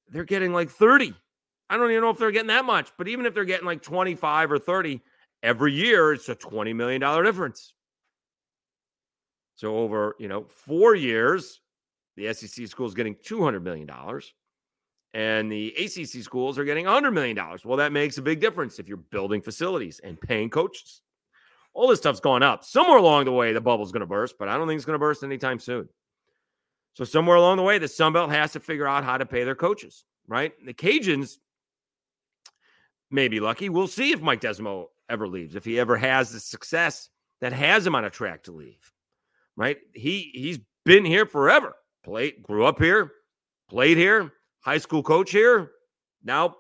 they're 0.10 0.24
getting 0.24 0.54
like 0.54 0.70
30. 0.70 1.14
I 1.70 1.78
don't 1.78 1.90
even 1.92 2.02
know 2.02 2.10
if 2.10 2.18
they're 2.18 2.32
getting 2.32 2.48
that 2.48 2.66
much, 2.66 2.92
but 2.98 3.08
even 3.08 3.26
if 3.26 3.34
they're 3.34 3.46
getting 3.46 3.66
like 3.66 3.82
25 3.82 4.52
or 4.52 4.60
30 4.60 5.02
every 5.44 5.74
year, 5.74 6.14
it's 6.14 6.30
a 6.30 6.36
$20 6.36 6.76
million 6.76 7.02
difference. 7.24 7.74
So 9.56 9.78
over, 9.78 10.16
you 10.20 10.28
know, 10.28 10.46
four 10.50 10.96
years, 10.96 11.62
the 12.18 12.34
SEC 12.34 12.68
school 12.68 12.86
is 12.86 12.94
getting 12.94 13.16
$200 13.16 13.62
million 13.62 13.90
and 15.14 15.50
the 15.50 15.74
ACC 15.78 16.24
schools 16.24 16.60
are 16.60 16.66
getting 16.66 16.86
$100 16.86 17.14
million. 17.14 17.40
Well, 17.64 17.78
that 17.78 17.94
makes 17.94 18.18
a 18.18 18.22
big 18.22 18.42
difference 18.42 18.80
if 18.80 18.88
you're 18.88 18.98
building 18.98 19.42
facilities 19.42 20.00
and 20.04 20.20
paying 20.20 20.50
coaches. 20.50 21.02
All 21.76 21.90
this 21.90 22.00
stuff's 22.00 22.22
going 22.22 22.42
up. 22.42 22.64
Somewhere 22.64 22.98
along 22.98 23.26
the 23.26 23.34
way, 23.34 23.52
the 23.52 23.62
bubble's 23.62 23.92
going 23.92 24.00
to 24.00 24.08
burst, 24.08 24.38
but 24.40 24.48
I 24.48 24.58
don't 24.58 24.66
think 24.66 24.78
it's 24.78 24.86
going 24.86 24.96
to 24.96 25.00
burst 25.00 25.24
anytime 25.24 25.60
soon. 25.60 25.90
So, 26.94 27.04
somewhere 27.04 27.36
along 27.36 27.58
the 27.58 27.64
way, 27.64 27.78
the 27.78 27.90
Sun 27.90 28.14
Belt 28.14 28.32
has 28.32 28.54
to 28.54 28.62
figure 28.62 28.88
out 28.88 29.04
how 29.04 29.18
to 29.18 29.26
pay 29.26 29.44
their 29.44 29.56
coaches, 29.56 30.06
right? 30.26 30.54
The 30.66 30.74
Cajuns 30.74 31.36
may 33.12 33.28
be 33.28 33.42
lucky. 33.42 33.68
We'll 33.68 33.88
see 33.88 34.14
if 34.14 34.22
Mike 34.22 34.40
Desormeaux 34.40 34.86
ever 35.10 35.28
leaves, 35.28 35.56
if 35.56 35.66
he 35.66 35.78
ever 35.78 35.98
has 35.98 36.32
the 36.32 36.40
success 36.40 37.10
that 37.42 37.52
has 37.52 37.86
him 37.86 37.94
on 37.94 38.06
a 38.06 38.10
track 38.10 38.44
to 38.44 38.54
leave, 38.54 38.94
right? 39.58 39.78
He 39.94 40.32
he's 40.34 40.60
been 40.86 41.04
here 41.04 41.26
forever. 41.26 41.76
Played, 42.06 42.42
grew 42.42 42.66
up 42.66 42.80
here, 42.80 43.12
played 43.70 43.98
here, 43.98 44.32
high 44.62 44.78
school 44.78 45.04
coach 45.04 45.32
here, 45.32 45.72
now 46.24 46.56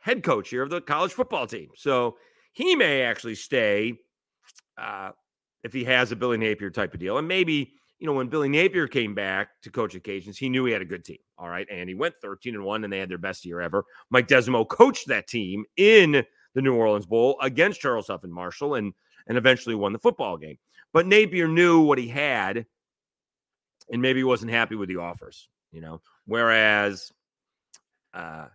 head 0.00 0.22
coach 0.22 0.50
here 0.50 0.62
of 0.62 0.70
the 0.70 0.82
college 0.82 1.12
football 1.12 1.46
team. 1.46 1.70
So 1.74 2.16
he 2.52 2.76
may 2.76 3.02
actually 3.02 3.36
stay 3.36 3.94
uh, 4.78 5.10
if 5.62 5.72
he 5.72 5.84
has 5.84 6.12
a 6.12 6.16
Billy 6.16 6.38
Napier 6.38 6.70
type 6.70 6.94
of 6.94 7.00
deal. 7.00 7.18
And 7.18 7.28
maybe, 7.28 7.72
you 7.98 8.06
know, 8.06 8.14
when 8.14 8.28
Billy 8.28 8.48
Napier 8.48 8.88
came 8.88 9.14
back 9.14 9.50
to 9.62 9.70
coach 9.70 9.94
occasions, 9.94 10.38
he 10.38 10.48
knew 10.48 10.64
he 10.64 10.72
had 10.72 10.82
a 10.82 10.86
good 10.86 11.04
team. 11.04 11.18
All 11.38 11.48
right. 11.48 11.66
And 11.70 11.88
he 11.88 11.94
went 11.94 12.14
13 12.20 12.54
and 12.54 12.64
1 12.64 12.84
and 12.84 12.92
they 12.92 12.98
had 12.98 13.08
their 13.08 13.18
best 13.18 13.44
year 13.44 13.60
ever. 13.60 13.84
Mike 14.10 14.28
Desormeaux 14.28 14.68
coached 14.68 15.08
that 15.08 15.28
team 15.28 15.64
in 15.76 16.24
the 16.54 16.62
New 16.62 16.74
Orleans 16.74 17.06
Bowl 17.06 17.38
against 17.40 17.80
Charles 17.80 18.08
Huff 18.08 18.24
and 18.24 18.32
Marshall 18.32 18.74
and 18.74 18.92
and 19.26 19.38
eventually 19.38 19.74
won 19.74 19.92
the 19.92 19.98
football 19.98 20.36
game. 20.36 20.58
But 20.92 21.06
Napier 21.06 21.48
knew 21.48 21.80
what 21.80 21.98
he 21.98 22.08
had 22.08 22.66
and 23.90 24.02
maybe 24.02 24.24
wasn't 24.24 24.50
happy 24.50 24.74
with 24.74 24.88
the 24.88 24.96
offers, 24.96 25.48
you 25.70 25.80
know. 25.80 26.00
Whereas 26.26 27.12
uh, 28.14 28.46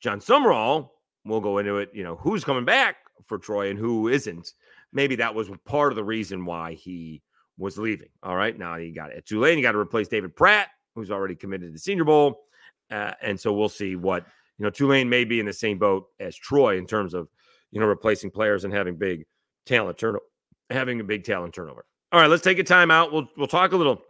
Jon 0.00 0.20
Sumrall, 0.20 0.90
we'll 1.24 1.40
go 1.40 1.58
into 1.58 1.78
it, 1.78 1.90
you 1.92 2.04
know, 2.04 2.16
who's 2.16 2.44
coming 2.44 2.64
back 2.64 2.96
for 3.24 3.38
Troy 3.38 3.70
and 3.70 3.78
who 3.78 4.08
isn't. 4.08 4.52
Maybe 4.96 5.14
that 5.16 5.34
was 5.34 5.50
part 5.66 5.92
of 5.92 5.96
the 5.96 6.02
reason 6.02 6.46
why 6.46 6.72
he 6.72 7.20
was 7.58 7.76
leaving. 7.76 8.08
All 8.22 8.34
right. 8.34 8.58
Now 8.58 8.76
you 8.76 8.94
got 8.94 9.12
it. 9.12 9.26
Tulane, 9.26 9.58
you 9.58 9.62
got 9.62 9.72
to 9.72 9.78
replace 9.78 10.08
David 10.08 10.34
Pratt, 10.34 10.68
who's 10.94 11.10
already 11.10 11.34
committed 11.34 11.68
to 11.68 11.72
the 11.74 11.78
Senior 11.78 12.04
Bowl. 12.04 12.44
Uh, 12.90 13.12
and 13.20 13.38
so 13.38 13.52
we'll 13.52 13.68
see 13.68 13.94
what, 13.94 14.24
you 14.56 14.64
know, 14.64 14.70
Tulane 14.70 15.06
may 15.06 15.24
be 15.26 15.38
in 15.38 15.44
the 15.44 15.52
same 15.52 15.76
boat 15.76 16.06
as 16.18 16.34
Troy 16.34 16.78
in 16.78 16.86
terms 16.86 17.12
of, 17.12 17.28
you 17.72 17.78
know, 17.78 17.86
replacing 17.86 18.30
players 18.30 18.64
and 18.64 18.72
having 18.72 18.96
big 18.96 19.26
talent 19.66 19.98
turnover, 19.98 20.24
having 20.70 20.98
a 21.00 21.04
big 21.04 21.24
talent 21.24 21.52
turnover. 21.52 21.84
All 22.10 22.20
right, 22.20 22.30
let's 22.30 22.42
take 22.42 22.58
a 22.58 22.64
time 22.64 22.90
out. 22.90 23.12
We'll 23.12 23.28
we'll 23.36 23.48
talk 23.48 23.72
a 23.72 23.76
little 23.76 24.00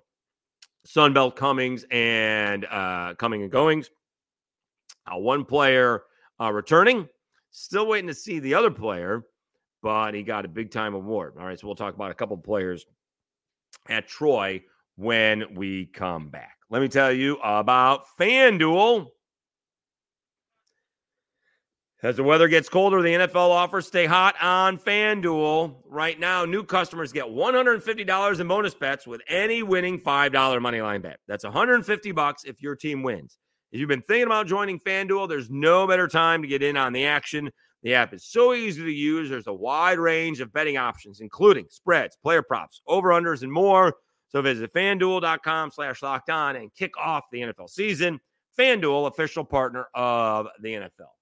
Sunbelt 0.86 1.34
comings 1.34 1.84
and 1.90 2.64
uh, 2.66 3.14
coming 3.18 3.42
and 3.42 3.50
goings. 3.50 3.90
Uh, 5.04 5.18
one 5.18 5.44
player 5.44 6.04
uh, 6.40 6.52
returning. 6.52 7.08
Still 7.50 7.88
waiting 7.88 8.06
to 8.06 8.14
see 8.14 8.38
the 8.38 8.54
other 8.54 8.70
player, 8.70 9.24
but 9.86 10.14
he 10.14 10.24
got 10.24 10.44
a 10.44 10.48
big 10.48 10.72
time 10.72 10.94
award. 10.94 11.34
All 11.38 11.46
right, 11.46 11.56
so 11.56 11.64
we'll 11.68 11.76
talk 11.76 11.94
about 11.94 12.10
a 12.10 12.14
couple 12.14 12.36
players 12.36 12.84
at 13.88 14.08
Troy 14.08 14.64
when 14.96 15.54
we 15.54 15.86
come 15.86 16.28
back. 16.28 16.56
Let 16.70 16.82
me 16.82 16.88
tell 16.88 17.12
you 17.12 17.36
about 17.36 18.02
FanDuel. 18.18 19.06
As 22.02 22.16
the 22.16 22.24
weather 22.24 22.48
gets 22.48 22.68
colder, 22.68 23.00
the 23.00 23.10
NFL 23.10 23.50
offers 23.50 23.86
stay 23.86 24.06
hot 24.06 24.34
on 24.42 24.76
FanDuel. 24.76 25.76
Right 25.88 26.18
now, 26.18 26.44
new 26.44 26.64
customers 26.64 27.12
get 27.12 27.26
$150 27.26 28.40
in 28.40 28.48
bonus 28.48 28.74
bets 28.74 29.06
with 29.06 29.20
any 29.28 29.62
winning 29.62 30.00
$5 30.00 30.60
money 30.60 30.80
line 30.80 31.00
bet. 31.00 31.20
That's 31.28 31.44
150 31.44 32.10
bucks 32.10 32.42
if 32.42 32.60
your 32.60 32.74
team 32.74 33.04
wins. 33.04 33.38
If 33.70 33.78
you've 33.78 33.88
been 33.88 34.02
thinking 34.02 34.26
about 34.26 34.48
joining 34.48 34.80
FanDuel, 34.80 35.28
there's 35.28 35.48
no 35.48 35.86
better 35.86 36.08
time 36.08 36.42
to 36.42 36.48
get 36.48 36.64
in 36.64 36.76
on 36.76 36.92
the 36.92 37.06
action. 37.06 37.52
The 37.86 37.94
app 37.94 38.12
is 38.12 38.24
so 38.24 38.52
easy 38.52 38.82
to 38.82 38.90
use. 38.90 39.30
There's 39.30 39.46
a 39.46 39.54
wide 39.54 40.00
range 40.00 40.40
of 40.40 40.52
betting 40.52 40.76
options, 40.76 41.20
including 41.20 41.66
spreads, 41.70 42.16
player 42.20 42.42
props, 42.42 42.82
over-unders, 42.88 43.44
and 43.44 43.52
more. 43.52 43.94
So 44.26 44.42
visit 44.42 44.74
fanduel.com 44.74 45.70
slash 45.70 46.02
locked 46.02 46.28
on 46.28 46.56
and 46.56 46.74
kick 46.74 46.98
off 46.98 47.26
the 47.30 47.42
NFL 47.42 47.70
season. 47.70 48.18
FanDuel, 48.58 49.06
official 49.06 49.44
partner 49.44 49.86
of 49.94 50.48
the 50.60 50.72
NFL. 50.74 51.12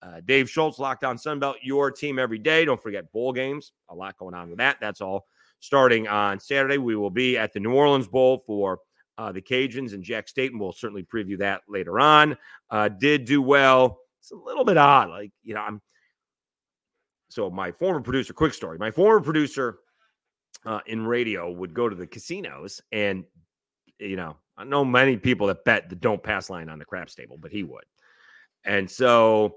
Uh, 0.00 0.22
Dave 0.24 0.48
Schultz, 0.48 0.78
Locked 0.78 1.04
On 1.04 1.18
Sunbelt, 1.18 1.56
your 1.60 1.90
team 1.90 2.18
every 2.18 2.38
day. 2.38 2.64
Don't 2.64 2.82
forget 2.82 3.12
bowl 3.12 3.34
games. 3.34 3.72
A 3.90 3.94
lot 3.94 4.16
going 4.16 4.34
on 4.34 4.48
with 4.48 4.60
that. 4.60 4.78
That's 4.80 5.02
all 5.02 5.26
starting 5.60 6.08
on 6.08 6.40
Saturday. 6.40 6.78
We 6.78 6.96
will 6.96 7.10
be 7.10 7.36
at 7.36 7.52
the 7.52 7.60
New 7.60 7.74
Orleans 7.74 8.08
Bowl 8.08 8.38
for 8.46 8.78
uh, 9.18 9.30
the 9.30 9.42
Cajuns 9.42 9.92
and 9.92 10.02
Jax 10.02 10.30
State. 10.30 10.52
We'll 10.54 10.72
certainly 10.72 11.02
preview 11.02 11.36
that 11.40 11.64
later 11.68 12.00
on. 12.00 12.38
Uh, 12.70 12.88
did 12.88 13.26
do 13.26 13.42
well. 13.42 13.98
It's 14.20 14.30
a 14.30 14.36
little 14.36 14.64
bit 14.64 14.78
odd. 14.78 15.10
Like, 15.10 15.32
you 15.44 15.52
know, 15.52 15.60
I'm 15.60 15.82
so 17.28 17.50
my 17.50 17.72
former 17.72 18.00
producer, 18.00 18.32
quick 18.32 18.54
story. 18.54 18.78
My 18.78 18.90
former 18.90 19.20
producer 19.20 19.78
uh, 20.64 20.80
in 20.86 21.06
radio 21.06 21.50
would 21.50 21.74
go 21.74 21.88
to 21.88 21.96
the 21.96 22.06
casinos 22.06 22.80
and, 22.92 23.24
you 23.98 24.16
know, 24.16 24.36
I 24.56 24.64
know 24.64 24.84
many 24.84 25.16
people 25.16 25.46
that 25.48 25.64
bet 25.64 25.88
the 25.88 25.96
don't 25.96 26.22
pass 26.22 26.50
line 26.50 26.68
on 26.68 26.78
the 26.78 26.84
craps 26.84 27.14
table, 27.14 27.38
but 27.38 27.52
he 27.52 27.62
would. 27.62 27.84
And 28.64 28.90
so 28.90 29.56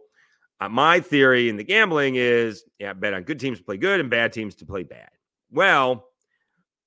uh, 0.60 0.69
my 0.69 0.99
theory 0.99 1.49
in 1.49 1.57
the 1.57 1.63
gambling 1.63 2.15
is 2.15 2.63
yeah, 2.77 2.93
bet 2.93 3.13
on 3.13 3.23
good 3.23 3.39
teams 3.39 3.57
to 3.57 3.63
play 3.63 3.77
good 3.77 3.99
and 3.99 4.10
bad 4.10 4.31
teams 4.31 4.53
to 4.55 4.65
play 4.65 4.84
bad. 4.84 5.10
Well, 5.51 6.05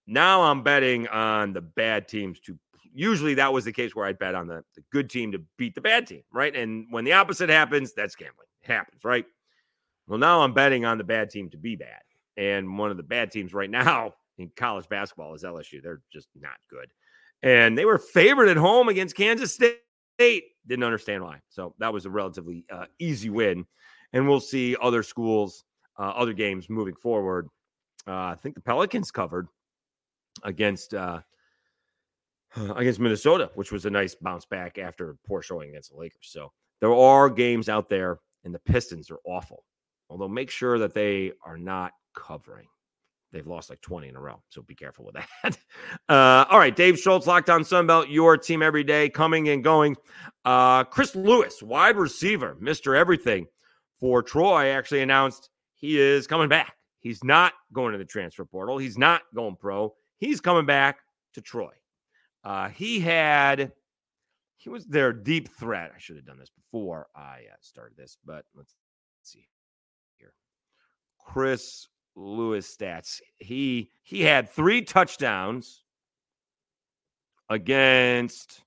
now 0.07 0.43
I'm 0.43 0.63
betting 0.63 1.09
on 1.09 1.53
the 1.53 1.61
bad 1.61 2.07
teams 2.07 2.39
to 2.41 2.59
usually 2.95 3.35
that 3.35 3.53
was 3.53 3.65
the 3.65 3.73
case 3.73 3.95
where 3.97 4.07
I 4.07 4.13
bet 4.13 4.37
on 4.37 4.47
the, 4.47 4.63
the 4.77 4.85
good 4.93 5.11
team 5.11 5.33
to 5.33 5.43
beat 5.59 5.75
the 5.75 5.81
bad 5.81 6.07
team, 6.07 6.23
right? 6.33 6.55
And 6.55 6.87
when 6.91 7.05
the 7.05 7.13
opposite 7.13 7.51
happens, 7.51 7.93
that's 7.93 8.15
gambling. 8.15 8.47
It 8.63 8.69
happens, 8.69 9.05
right? 9.05 9.27
Well, 10.07 10.19
now 10.19 10.43
I'm 10.43 10.53
betting 10.53 10.85
on 10.85 10.99
the 10.99 11.05
bad 11.05 11.31
team 11.31 11.51
to 11.51 11.57
be 11.57 11.77
bad. 11.77 12.03
And 12.37 12.79
one 12.79 12.91
of 12.91 12.97
the 12.97 13.03
bad 13.03 13.31
teams 13.31 13.55
right 13.55 13.71
now 13.71 14.15
in 14.39 14.51
college 14.57 14.89
basketball 14.89 15.35
is 15.35 15.45
LSU. 15.45 15.83
They're 15.83 16.03
just 16.13 16.29
not 16.35 16.57
good. 16.71 16.91
And 17.43 17.77
they 17.77 17.85
were 17.85 17.99
favored 17.99 18.49
at 18.49 18.57
home 18.57 18.89
against 18.89 19.17
Kansas 19.17 19.53
State. 19.53 20.45
Didn't 20.67 20.85
understand 20.85 21.23
why. 21.23 21.41
So 21.49 21.75
that 21.79 21.93
was 21.93 22.07
a 22.07 22.11
relatively 22.11 22.65
uh, 22.71 22.87
easy 22.99 23.31
win. 23.31 23.67
And 24.13 24.29
we'll 24.29 24.41
see 24.41 24.77
other 24.81 25.03
schools, 25.03 25.65
uh, 25.99 26.11
other 26.11 26.33
games 26.33 26.71
moving 26.71 26.95
forward. 26.95 27.49
Uh, 28.07 28.13
I 28.13 28.37
think 28.41 28.55
the 28.55 28.61
Pelicans 28.61 29.11
covered 29.11 29.49
against 30.43 30.95
uh, 30.95 31.21
against 32.77 33.01
Minnesota, 33.01 33.51
which 33.55 33.73
was 33.73 33.85
a 33.85 33.91
nice 33.91 34.15
bounce 34.15 34.47
back 34.47 34.79
after 34.79 35.17
poor 35.27 35.43
showing 35.43 35.71
against 35.71 35.91
the 35.91 35.99
Lakers. 35.99 36.29
So 36.31 36.53
there 36.81 36.95
are 36.95 37.29
games 37.29 37.69
out 37.69 37.89
there, 37.89 38.21
and 38.45 38.55
the 38.55 38.59
Pistons 38.61 39.11
are 39.11 39.19
awful. 39.25 39.65
Although 40.15 40.29
make 40.29 40.49
sure 40.49 40.79
that 40.79 40.95
they 40.95 41.33
are 41.45 41.59
not 41.59 41.91
covering. 42.15 42.69
They've 43.33 43.49
lost 43.49 43.69
like 43.69 43.81
20 43.81 44.11
in 44.11 44.15
a 44.15 44.21
row. 44.21 44.41
So 44.49 44.63
be 44.63 44.77
careful 44.77 45.05
with 45.05 45.17
that. 45.17 45.59
Uh, 46.09 46.45
all 46.51 46.59
right. 46.59 46.77
Dave 46.77 46.99
Schultz, 46.99 47.27
Locked 47.27 47.49
On 47.49 47.63
Sunbelt, 47.63 48.11
your 48.11 48.37
team 48.37 48.63
every 48.63 48.85
day, 48.85 49.09
coming 49.09 49.49
and 49.49 49.65
going. 49.65 49.97
Uh, 50.45 50.85
Chris 50.85 51.17
Lewis, 51.17 51.63
wide 51.63 51.97
receiver, 51.97 52.57
Mr. 52.61 52.97
Everything 52.97 53.47
for 53.99 54.23
Troy, 54.23 54.69
actually 54.69 55.01
announced 55.01 55.49
he 55.75 55.99
is 55.99 56.27
coming 56.27 56.49
back. 56.49 56.77
He's 57.01 57.25
not 57.25 57.55
going 57.73 57.93
to 57.93 57.99
the 57.99 58.05
transfer 58.05 58.45
portal. 58.45 58.77
He's 58.77 58.99
not 58.99 59.23
going 59.35 59.57
pro. 59.57 59.95
He's 60.19 60.43
coming 60.43 60.67
back 60.67 60.99
to 61.33 61.41
Troy. 61.41 61.73
Uh, 62.45 62.69
he 62.69 63.01
had, 63.01 63.73
he 64.59 64.69
was 64.69 64.85
their 64.85 65.13
deep 65.15 65.49
threat. 65.49 65.91
I 65.95 65.99
should 65.99 66.17
have 66.17 66.27
done 66.27 66.39
this 66.39 66.51
before 66.51 67.07
I 67.17 67.45
uh, 67.51 67.57
started 67.63 67.97
this, 67.97 68.19
but 68.27 68.45
let's 68.55 68.75
see 69.23 69.41
here. 69.41 69.54
Chris 71.25 71.89
Lewis 72.15 72.77
stats. 72.77 73.21
He 73.37 73.91
he 74.03 74.23
had 74.23 74.51
three 74.51 74.83
touchdowns 74.83 75.83
against 77.49 78.63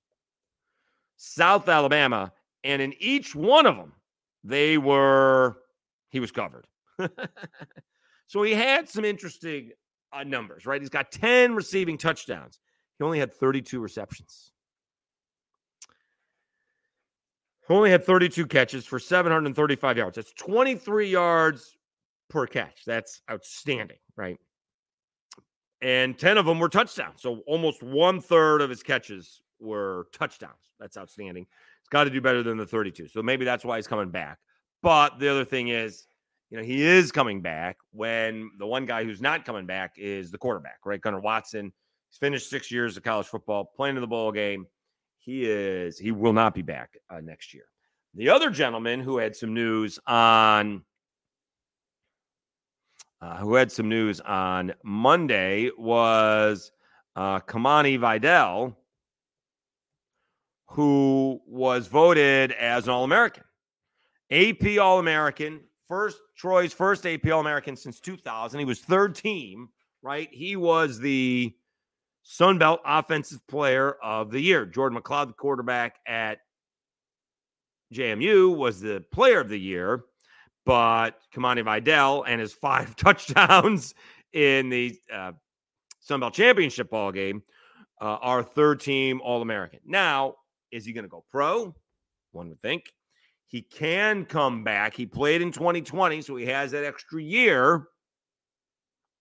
South 1.16 1.70
Alabama, 1.70 2.32
and 2.64 2.82
in 2.82 2.94
each 3.00 3.36
one 3.36 3.66
of 3.66 3.76
them, 3.76 3.94
they 4.44 4.78
were 4.78 5.58
he 6.10 6.20
was 6.20 6.32
covered. 6.32 6.66
so 8.28 8.44
he 8.44 8.54
had 8.54 8.90
some 8.90 9.06
interesting 9.06 9.72
uh, 10.12 10.24
numbers, 10.24 10.66
right? 10.66 10.82
He's 10.82 10.90
got 10.90 11.12
10 11.12 11.54
receiving 11.54 11.98
touchdowns. 11.98 12.60
He 12.98 13.04
only 13.04 13.20
had 13.20 13.34
32 13.34 13.80
receptions. 13.80 14.52
He 17.68 17.74
only 17.74 17.92
had 17.92 18.06
32 18.06 18.48
catches 18.48 18.86
for 18.86 18.98
735 18.98 19.98
yards. 19.98 20.16
That's 20.16 20.34
23 20.34 21.10
yards 21.10 21.77
per 22.30 22.48
catch. 22.48 22.84
That's 22.86 23.22
outstanding, 23.30 23.98
right? 24.16 24.38
And 25.82 26.18
10 26.18 26.38
of 26.38 26.46
them 26.46 26.60
were 26.60 26.70
touchdowns. 26.70 27.22
So 27.22 27.42
almost 27.48 27.84
one 27.84 28.20
third 28.20 28.62
of 28.62 28.70
his 28.70 28.82
catches 28.82 29.42
were 29.60 30.08
touchdowns. 30.12 30.54
That's 30.80 30.98
outstanding. 30.98 31.44
He's 31.44 31.90
got 31.90 32.06
to 32.06 32.10
do 32.10 32.22
better 32.22 32.44
than 32.44 32.58
the 32.58 32.66
32. 32.66 33.08
So 33.10 33.22
maybe 33.22 33.46
that's 33.46 33.64
why 33.64 33.78
he's 33.78 33.88
coming 33.88 34.10
back. 34.10 34.40
But 34.82 35.20
the 35.20 35.30
other 35.30 35.46
thing 35.46 35.70
is, 35.70 36.06
you 36.50 36.58
know, 36.58 36.64
he 36.64 36.84
is 36.84 37.12
coming 37.12 37.42
back 37.42 37.78
when 37.92 38.52
the 38.58 38.66
one 38.66 38.86
guy 38.86 39.04
who's 39.04 39.22
not 39.22 39.46
coming 39.46 39.66
back 39.66 39.96
is 39.98 40.32
the 40.32 40.38
quarterback, 40.38 40.80
right? 40.86 41.02
Gunnar 41.02 41.20
Watson. 41.20 41.74
He's 42.10 42.18
finished 42.18 42.50
six 42.50 42.72
years 42.72 42.96
of 42.96 43.04
college 43.04 43.28
football, 43.28 43.66
playing 43.66 43.98
in 43.98 44.02
the 44.02 44.08
bowl 44.08 44.32
game. 44.32 44.66
He 45.20 45.44
is, 45.44 46.00
he 46.00 46.12
will 46.12 46.32
not 46.32 46.56
be 46.56 46.62
back 46.62 46.98
uh, 47.10 47.20
next 47.20 47.54
year. 47.54 47.66
The 48.14 48.30
other 48.30 48.50
gentleman 48.50 49.02
who 49.02 49.18
had 49.18 49.36
some 49.36 49.54
news 49.54 50.00
on 50.08 50.84
uh, 53.22 53.38
who 53.38 53.56
had 53.56 53.72
some 53.72 53.90
news 53.90 54.20
on 54.22 54.74
Monday 54.84 55.72
was 55.78 56.72
uh, 57.16 57.40
Kimani 57.40 58.00
Vidal, 58.00 58.78
who 60.68 61.40
was 61.48 61.88
voted 61.88 62.52
as 62.54 62.86
an 62.86 62.92
All 62.92 63.04
American, 63.04 63.44
AP 64.32 64.78
All 64.80 65.00
American, 65.00 65.62
first 65.88 66.20
Troy's 66.36 66.74
first 66.74 67.06
AP 67.06 67.26
All 67.32 67.40
American 67.40 67.76
since 67.76 68.00
2000. 68.00 68.60
He 68.60 68.66
was 68.66 68.80
third 68.80 69.16
team, 69.16 69.70
right? 70.04 70.30
He 70.32 70.56
was 70.56 71.00
the 71.00 71.54
Sun 72.24 72.60
Belt 72.60 72.82
Offensive 72.86 73.46
Player 73.48 73.94
of 74.04 74.32
the 74.32 74.42
Year. 74.42 74.66
Jordan 74.66 75.00
McCloud, 75.00 75.28
the 75.28 75.34
quarterback 75.34 75.96
at 76.06 76.40
JMU, 77.94 78.56
was 78.56 78.82
the 78.82 79.04
Player 79.12 79.40
of 79.40 79.50
the 79.50 79.60
Year 79.60 80.04
but 80.68 81.12
Kimani 81.34 81.64
Vidal 81.64 82.24
and 82.24 82.42
his 82.42 82.54
five 82.54 82.94
touchdowns 82.98 83.96
in 84.34 84.70
the 84.70 85.00
uh, 85.12 85.32
Sun 86.02 86.20
Belt 86.20 86.34
Championship 86.34 86.90
ball 86.90 87.12
game 87.14 87.42
uh, 88.02 88.18
are 88.22 88.44
third 88.44 88.82
team 88.82 89.22
All 89.24 89.42
American. 89.42 89.80
Now, 89.86 90.36
is 90.72 90.86
he 90.86 90.92
going 90.92 91.06
to 91.06 91.10
go 91.10 91.24
pro? 91.32 91.74
One 92.34 92.50
would 92.50 92.62
think. 92.62 92.92
He 93.46 93.62
can 93.62 94.26
come 94.26 94.66
back. 94.66 94.94
He 94.94 95.06
played 95.06 95.42
in 95.42 95.54
2020, 95.54 96.22
so 96.22 96.36
he 96.36 96.46
has 96.48 96.72
that 96.72 96.84
extra 96.84 97.24
year. 97.24 97.88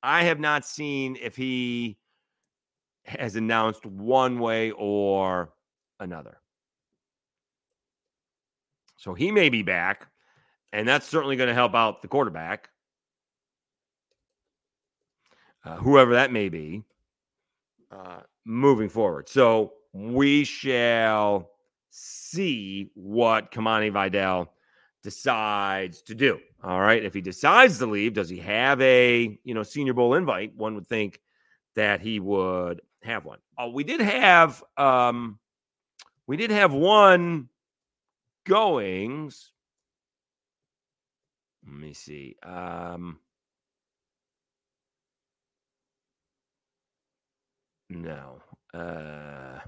I 0.02 0.24
have 0.24 0.40
not 0.40 0.66
seen 0.66 1.16
if 1.22 1.37
he 1.37 1.96
has 3.04 3.37
announced 3.37 3.87
one 3.87 4.40
way 4.40 4.72
or 4.72 5.52
another. 6.00 6.40
So 8.96 9.14
he 9.14 9.30
may 9.30 9.48
be 9.48 9.62
back. 9.62 10.09
And 10.76 10.86
that's 10.86 11.08
certainly 11.08 11.36
going 11.36 11.48
to 11.48 11.54
help 11.54 11.74
out 11.74 12.02
the 12.02 12.08
quarterback, 12.08 12.68
uh, 15.64 15.76
whoever 15.76 16.12
that 16.12 16.30
may 16.30 16.50
be, 16.50 16.84
uh, 17.90 18.18
moving 18.44 18.90
forward. 18.90 19.26
So 19.26 19.72
we 19.94 20.44
shall 20.44 21.48
see 21.88 22.90
what 22.92 23.50
Kimani 23.52 23.90
Vidal 23.90 24.52
decides 25.02 26.02
to 26.02 26.14
do. 26.14 26.40
All 26.62 26.82
right. 26.82 27.02
If 27.02 27.14
he 27.14 27.22
decides 27.22 27.78
to 27.78 27.86
leave, 27.86 28.12
does 28.12 28.28
he 28.28 28.36
have 28.40 28.78
a 28.82 29.38
you 29.44 29.54
know 29.54 29.62
Senior 29.62 29.94
Bowl 29.94 30.12
invite? 30.12 30.54
One 30.56 30.74
would 30.74 30.86
think 30.86 31.22
that 31.74 32.02
he 32.02 32.20
would 32.20 32.82
have 33.02 33.24
one. 33.24 33.38
uh, 33.56 33.68
we 33.68 33.82
did 33.82 34.02
have 34.02 34.62
um, 34.76 35.38
we 36.26 36.36
did 36.36 36.50
have 36.50 36.74
one 36.74 37.48
goings. 38.44 39.52
Let 41.66 41.74
me 41.74 41.92
see. 41.92 42.37
Um, 42.42 43.18
no. 47.90 48.40
Uh, 48.72 49.59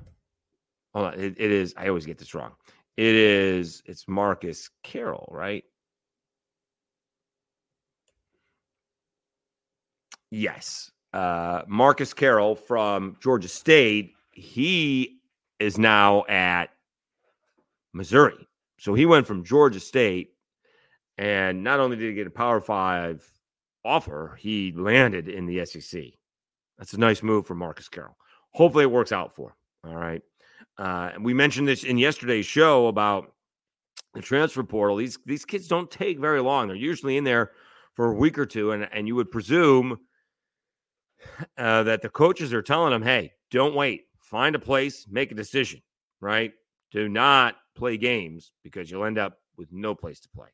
hold 0.95 1.07
on. 1.07 1.15
It, 1.15 1.35
it 1.39 1.51
is. 1.51 1.75
I 1.77 1.89
always 1.89 2.07
get 2.07 2.19
this 2.19 2.35
wrong. 2.35 2.53
It 2.97 3.15
is. 3.15 3.83
It's 3.87 4.07
Marcus 4.09 4.71
Carroll, 4.83 5.29
right? 5.31 5.65
Yes. 10.31 10.91
Uh, 11.13 11.63
Marcus 11.67 12.13
Carroll 12.13 12.55
from 12.55 13.17
Georgia 13.21 13.49
State. 13.49 14.13
He 14.33 15.21
is 15.59 15.79
now 15.79 16.25
at 16.29 16.67
Missouri. 17.93 18.47
So 18.79 18.95
he 18.95 19.07
went 19.07 19.27
from 19.27 19.43
Georgia 19.43 19.81
State, 19.81 20.35
and 21.19 21.65
not 21.65 21.81
only 21.81 21.97
did 21.97 22.09
he 22.09 22.15
get 22.15 22.29
a 22.29 22.31
Power 22.31 22.61
Five 22.61 23.29
offer, 23.85 24.39
he 24.41 24.73
landed 24.73 25.29
in 25.29 25.47
the 25.47 25.65
SEC. 25.67 26.05
That's 26.79 26.95
a 26.95 26.99
nice 26.99 27.23
move 27.23 27.47
for 27.47 27.57
Marcus 27.57 27.89
Carroll. 27.89 28.17
Hopefully, 28.53 28.85
it 28.85 28.91
works 28.91 29.13
out 29.13 29.35
for 29.35 29.49
him. 29.49 29.91
All 29.93 29.97
right. 29.97 30.23
Uh, 30.79 31.11
we 31.21 31.35
mentioned 31.35 31.67
this 31.67 31.83
in 31.83 31.99
yesterday's 31.99 32.47
show 32.47 32.87
about 32.87 33.33
the 34.15 34.23
transfer 34.23 34.63
portal. 34.63 34.97
These 34.97 35.19
these 35.27 35.45
kids 35.45 35.67
don't 35.67 35.91
take 35.91 36.21
very 36.21 36.41
long. 36.41 36.69
They're 36.69 36.77
usually 36.77 37.17
in 37.17 37.25
there 37.25 37.51
for 37.95 38.13
a 38.13 38.15
week 38.15 38.39
or 38.39 38.47
two, 38.47 38.71
and 38.71 38.89
and 38.93 39.09
you 39.09 39.17
would 39.17 39.31
presume 39.31 39.99
uh, 41.59 41.83
that 41.83 42.01
the 42.03 42.09
coaches 42.09 42.55
are 42.55 42.63
telling 42.63 42.93
them, 42.93 43.03
"Hey, 43.03 43.33
don't 43.51 43.75
wait. 43.75 44.05
Find 44.21 44.55
a 44.55 44.61
place, 44.61 45.07
make 45.11 45.33
a 45.33 45.35
decision. 45.35 45.83
Right? 46.21 46.53
Do 46.93 47.09
not 47.09 47.57
play 47.75 47.97
games 47.97 48.53
because 48.63 48.91
you'll 48.91 49.05
end 49.05 49.19
up 49.19 49.39
with 49.57 49.73
no 49.73 49.97
place 49.97 50.21
to 50.21 50.29
play." 50.29 50.49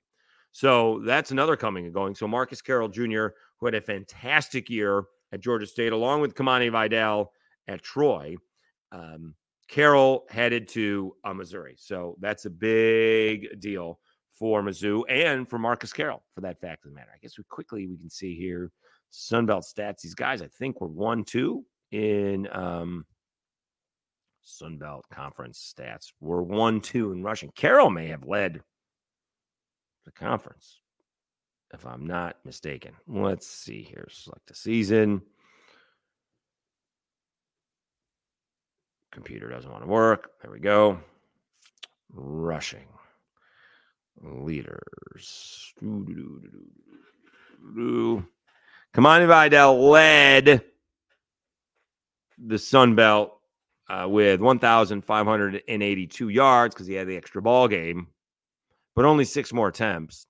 So 0.54 1.00
that's 1.04 1.32
another 1.32 1.56
coming 1.56 1.84
and 1.84 1.92
going. 1.92 2.14
So 2.14 2.28
Marcus 2.28 2.62
Carroll 2.62 2.88
Jr., 2.88 3.26
who 3.58 3.66
had 3.66 3.74
a 3.74 3.80
fantastic 3.80 4.70
year 4.70 5.02
at 5.32 5.40
Georgia 5.40 5.66
State, 5.66 5.92
along 5.92 6.20
with 6.20 6.36
Kimani 6.36 6.70
Vidal 6.70 7.32
at 7.66 7.82
Troy. 7.82 8.36
Um, 8.92 9.34
Carroll 9.66 10.26
headed 10.30 10.68
to 10.68 11.16
uh, 11.24 11.34
Missouri. 11.34 11.74
So 11.76 12.16
that's 12.20 12.44
a 12.44 12.50
big 12.50 13.58
deal 13.58 13.98
for 14.38 14.62
Mizzou 14.62 15.02
and 15.08 15.48
for 15.48 15.58
Marcus 15.58 15.92
Carroll, 15.92 16.22
for 16.32 16.42
that 16.42 16.60
fact 16.60 16.84
of 16.84 16.92
the 16.92 16.94
matter. 16.94 17.10
I 17.12 17.18
guess 17.20 17.36
we 17.36 17.42
quickly 17.50 17.88
we 17.88 17.96
can 17.96 18.10
see 18.10 18.36
here 18.36 18.70
Sunbelt 19.12 19.64
stats. 19.64 20.02
These 20.02 20.14
guys, 20.14 20.40
I 20.40 20.46
think, 20.46 20.80
were 20.80 20.86
one 20.86 21.24
two 21.24 21.64
in 21.90 22.46
um, 22.52 23.06
Sunbelt 24.46 25.02
Conference 25.12 25.74
stats. 25.76 26.12
Were 26.20 26.44
one 26.44 26.80
two 26.80 27.10
in 27.10 27.24
rushing. 27.24 27.50
Carroll 27.56 27.90
may 27.90 28.06
have 28.06 28.24
led 28.24 28.60
the 30.04 30.12
conference, 30.12 30.80
if 31.72 31.86
I'm 31.86 32.06
not 32.06 32.36
mistaken. 32.44 32.92
Let's 33.06 33.46
see 33.46 33.82
here. 33.82 34.08
Select 34.10 34.50
a 34.50 34.54
season. 34.54 35.22
Computer 39.10 39.48
doesn't 39.48 39.70
want 39.70 39.84
to 39.84 39.88
work. 39.88 40.32
There 40.42 40.50
we 40.50 40.58
go. 40.58 40.98
Rushing 42.12 42.86
leaders. 44.22 45.72
Kimani 48.94 49.26
Vidal 49.26 49.90
led 49.90 50.62
the 52.38 52.58
Sun 52.58 52.94
Belt 52.94 53.38
uh, 53.88 54.06
with 54.08 54.40
1,582 54.40 56.28
yards 56.28 56.74
because 56.74 56.86
he 56.86 56.94
had 56.94 57.06
the 57.06 57.16
extra 57.16 57.42
ball 57.42 57.68
game, 57.68 58.08
but 58.94 59.04
only 59.04 59.24
six 59.24 59.52
more 59.52 59.68
attempts. 59.68 60.26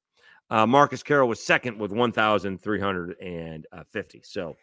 Uh, 0.50 0.66
Marcus 0.66 1.02
Carroll 1.02 1.28
was 1.28 1.42
second 1.42 1.78
with 1.78 1.92
1,350. 1.92 4.22
So 4.24 4.56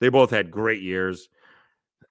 they 0.00 0.08
both 0.08 0.30
had 0.30 0.50
great 0.50 0.82
years. 0.82 1.28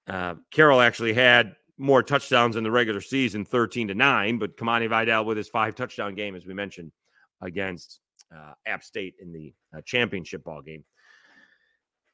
Uh, 0.06 0.36
Carroll 0.50 0.80
actually 0.80 1.12
had 1.12 1.56
more 1.76 2.02
touchdowns 2.02 2.56
in 2.56 2.64
the 2.64 2.70
regular 2.70 3.00
season, 3.00 3.44
13 3.44 3.88
to 3.88 3.94
9, 3.94 4.38
but 4.38 4.56
Kimani 4.56 4.88
Vidal 4.88 5.24
with 5.24 5.36
his 5.36 5.48
five 5.48 5.74
touchdown 5.74 6.14
game, 6.14 6.34
as 6.34 6.46
we 6.46 6.54
mentioned, 6.54 6.92
against 7.40 8.00
uh, 8.34 8.52
App 8.66 8.82
State 8.82 9.14
in 9.20 9.32
the 9.32 9.54
uh, 9.76 9.80
championship 9.84 10.44
ball 10.44 10.62
game. 10.62 10.84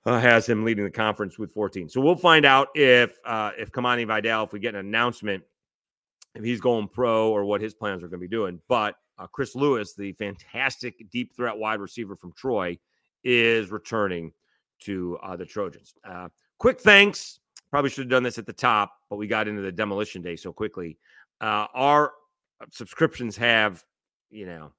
Uh, 0.06 0.20
has 0.20 0.46
him 0.46 0.66
leading 0.66 0.84
the 0.84 0.90
conference 0.90 1.38
with 1.38 1.50
14. 1.52 1.88
So 1.88 1.98
we'll 1.98 2.14
find 2.14 2.44
out 2.44 2.68
if 2.74 3.16
uh, 3.24 3.52
if 3.58 3.72
Kimani 3.72 4.06
Vidal, 4.06 4.44
if 4.44 4.52
we 4.52 4.60
get 4.60 4.74
an 4.74 4.80
announcement, 4.80 5.42
if 6.34 6.44
he's 6.44 6.60
going 6.60 6.88
pro 6.88 7.30
or 7.30 7.46
what 7.46 7.62
his 7.62 7.72
plans 7.72 8.02
are 8.02 8.08
going 8.08 8.20
to 8.20 8.28
be 8.28 8.28
doing. 8.28 8.60
But 8.68 8.96
uh, 9.18 9.26
Chris 9.26 9.54
Lewis, 9.54 9.94
the 9.94 10.12
fantastic 10.12 11.10
deep 11.10 11.34
threat 11.36 11.56
wide 11.56 11.80
receiver 11.80 12.16
from 12.16 12.32
Troy, 12.32 12.78
is 13.22 13.70
returning 13.70 14.32
to 14.80 15.18
uh, 15.22 15.36
the 15.36 15.46
Trojans. 15.46 15.94
Uh, 16.04 16.28
quick 16.58 16.80
thanks 16.80 17.40
Probably 17.74 17.90
should 17.90 18.04
have 18.04 18.10
done 18.10 18.22
this 18.22 18.38
at 18.38 18.46
the 18.46 18.52
top, 18.52 19.00
but 19.10 19.16
we 19.16 19.26
got 19.26 19.48
into 19.48 19.60
the 19.60 19.72
demolition 19.72 20.22
day 20.22 20.36
so 20.36 20.52
quickly. 20.52 20.96
Uh, 21.40 21.66
our 21.74 22.12
subscriptions 22.70 23.36
have, 23.36 23.84
you 24.30 24.46
know, 24.46 24.70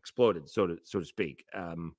exploded, 0.00 0.48
so 0.48 0.66
to 0.66 0.78
so 0.82 0.98
to 0.98 1.04
speak. 1.04 1.44
Um, 1.52 1.94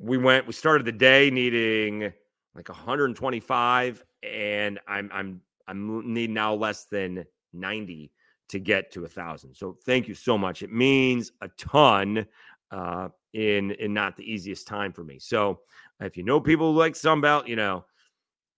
we 0.00 0.18
went. 0.18 0.44
We 0.48 0.52
started 0.52 0.84
the 0.86 0.90
day 0.90 1.30
needing 1.30 2.12
like 2.56 2.68
125, 2.68 4.02
and 4.24 4.80
I'm 4.88 5.08
I'm 5.14 5.40
I'm 5.68 6.12
need 6.12 6.30
now 6.30 6.54
less 6.54 6.86
than 6.86 7.24
90 7.52 8.10
to 8.48 8.58
get 8.58 8.92
to 8.92 9.04
a 9.04 9.08
thousand. 9.08 9.54
So 9.54 9.76
thank 9.84 10.08
you 10.08 10.14
so 10.14 10.38
much. 10.38 10.62
It 10.62 10.72
means 10.72 11.32
a 11.40 11.48
ton 11.58 12.26
uh, 12.70 13.08
in 13.32 13.72
in 13.72 13.92
not 13.94 14.16
the 14.16 14.30
easiest 14.30 14.66
time 14.66 14.92
for 14.92 15.04
me. 15.04 15.18
So 15.18 15.60
if 16.00 16.16
you 16.16 16.22
know 16.22 16.40
people 16.40 16.72
who 16.72 16.78
like 16.78 16.94
Sunbelt, 16.94 17.48
you 17.48 17.56
know 17.56 17.84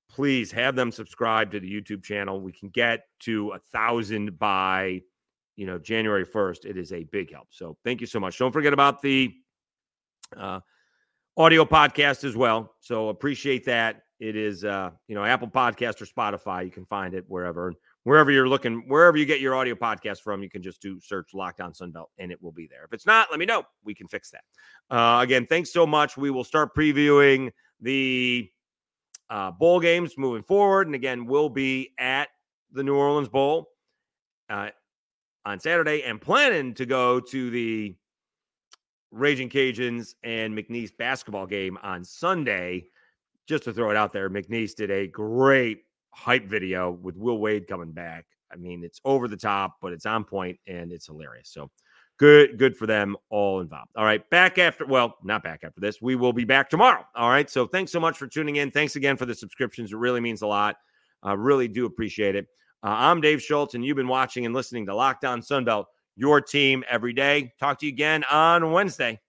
please 0.08 0.50
have 0.50 0.74
them 0.74 0.90
subscribe 0.90 1.52
to 1.52 1.60
the 1.60 1.70
YouTube 1.70 2.02
channel. 2.02 2.40
We 2.40 2.52
can 2.52 2.70
get 2.70 3.04
to 3.20 3.50
a 3.50 3.58
thousand 3.58 4.38
by 4.38 5.02
you 5.56 5.66
know 5.66 5.78
January 5.78 6.26
1st. 6.26 6.64
It 6.64 6.76
is 6.76 6.92
a 6.92 7.04
big 7.04 7.32
help. 7.32 7.48
So 7.50 7.76
thank 7.84 8.00
you 8.00 8.06
so 8.06 8.20
much. 8.20 8.38
Don't 8.38 8.52
forget 8.52 8.72
about 8.72 9.02
the 9.02 9.32
uh, 10.36 10.60
audio 11.36 11.64
podcast 11.64 12.24
as 12.24 12.36
well. 12.36 12.74
So 12.80 13.08
appreciate 13.08 13.64
that. 13.66 14.02
It 14.18 14.34
is 14.34 14.64
uh, 14.64 14.90
you 15.06 15.14
know 15.14 15.24
Apple 15.24 15.48
Podcast 15.48 16.00
or 16.02 16.06
Spotify. 16.06 16.64
You 16.64 16.70
can 16.70 16.86
find 16.86 17.14
it 17.14 17.24
wherever 17.28 17.72
wherever 18.08 18.30
you're 18.30 18.48
looking, 18.48 18.82
wherever 18.88 19.18
you 19.18 19.26
get 19.26 19.38
your 19.38 19.54
audio 19.54 19.74
podcast 19.74 20.22
from. 20.22 20.42
You 20.42 20.48
can 20.48 20.62
just 20.62 20.80
do 20.80 20.98
search 20.98 21.34
Locked 21.34 21.60
On 21.60 21.72
Sunbelt 21.72 22.06
and 22.18 22.32
it 22.32 22.42
will 22.42 22.52
be 22.52 22.66
there. 22.66 22.84
If 22.84 22.94
it's 22.94 23.04
not, 23.04 23.28
let 23.30 23.38
me 23.38 23.44
know. 23.44 23.64
We 23.84 23.94
can 23.94 24.08
fix 24.08 24.30
that. 24.30 24.44
Uh, 24.90 25.20
again, 25.20 25.44
thanks 25.46 25.70
so 25.74 25.86
much. 25.86 26.16
We 26.16 26.30
will 26.30 26.42
start 26.42 26.74
previewing 26.74 27.50
the 27.82 28.50
uh, 29.28 29.50
bowl 29.50 29.78
games 29.78 30.16
moving 30.16 30.42
forward. 30.42 30.88
And 30.88 30.94
again, 30.94 31.26
we'll 31.26 31.50
be 31.50 31.92
at 31.98 32.28
the 32.72 32.82
New 32.82 32.96
Orleans 32.96 33.28
Bowl 33.28 33.68
uh, 34.48 34.70
on 35.44 35.60
Saturday 35.60 36.02
and 36.02 36.18
planning 36.18 36.72
to 36.74 36.86
go 36.86 37.20
to 37.20 37.50
the 37.50 37.94
Raging 39.10 39.50
Cajuns 39.50 40.14
and 40.22 40.56
McNeese 40.56 40.96
basketball 40.96 41.46
game 41.46 41.76
on 41.82 42.04
Sunday. 42.04 42.86
Just 43.46 43.64
to 43.64 43.72
throw 43.74 43.90
it 43.90 43.96
out 43.96 44.14
there, 44.14 44.30
McNeese 44.30 44.74
did 44.74 44.90
a 44.90 45.06
great 45.06 45.82
hype 46.18 46.46
video 46.46 46.90
with 46.90 47.16
Will 47.16 47.38
Wade 47.38 47.66
coming 47.66 47.92
back. 47.92 48.26
I 48.52 48.56
mean, 48.56 48.82
it's 48.82 49.00
over 49.04 49.28
the 49.28 49.36
top, 49.36 49.76
but 49.80 49.92
it's 49.92 50.06
on 50.06 50.24
point 50.24 50.58
and 50.66 50.90
it's 50.90 51.06
hilarious. 51.06 51.50
So 51.50 51.70
good 52.18 52.58
good 52.58 52.76
for 52.76 52.86
them 52.86 53.16
all 53.30 53.60
involved. 53.60 53.90
All 53.96 54.04
right 54.04 54.28
back 54.30 54.58
after 54.58 54.84
well 54.84 55.14
not 55.22 55.42
back 55.42 55.60
after 55.62 55.80
this. 55.80 56.02
We 56.02 56.16
will 56.16 56.32
be 56.32 56.44
back 56.44 56.68
tomorrow. 56.68 57.04
All 57.14 57.30
right 57.30 57.48
so 57.48 57.66
thanks 57.66 57.92
so 57.92 58.00
much 58.00 58.18
for 58.18 58.26
tuning 58.26 58.56
in. 58.56 58.70
Thanks 58.70 58.96
again 58.96 59.16
for 59.16 59.26
the 59.26 59.34
subscriptions. 59.34 59.92
It 59.92 59.96
really 59.96 60.20
means 60.20 60.42
a 60.42 60.46
lot. 60.46 60.76
I 61.22 61.32
uh, 61.32 61.36
really 61.36 61.68
do 61.68 61.86
appreciate 61.86 62.34
it. 62.34 62.46
Uh, 62.82 62.94
i'm 62.96 63.20
dave 63.20 63.42
schultz 63.42 63.74
and 63.74 63.84
you've 63.84 63.96
been 63.96 64.06
watching 64.06 64.46
and 64.46 64.54
listening 64.54 64.86
to 64.86 64.94
Locked 64.94 65.24
On 65.24 65.40
sunbelt 65.40 65.86
your 66.16 66.40
team 66.40 66.84
every 66.88 67.12
day. 67.12 67.52
Talk 67.58 67.78
to 67.80 67.86
you 67.86 67.92
again 67.92 68.24
on 68.30 68.72
wednesday 68.72 69.20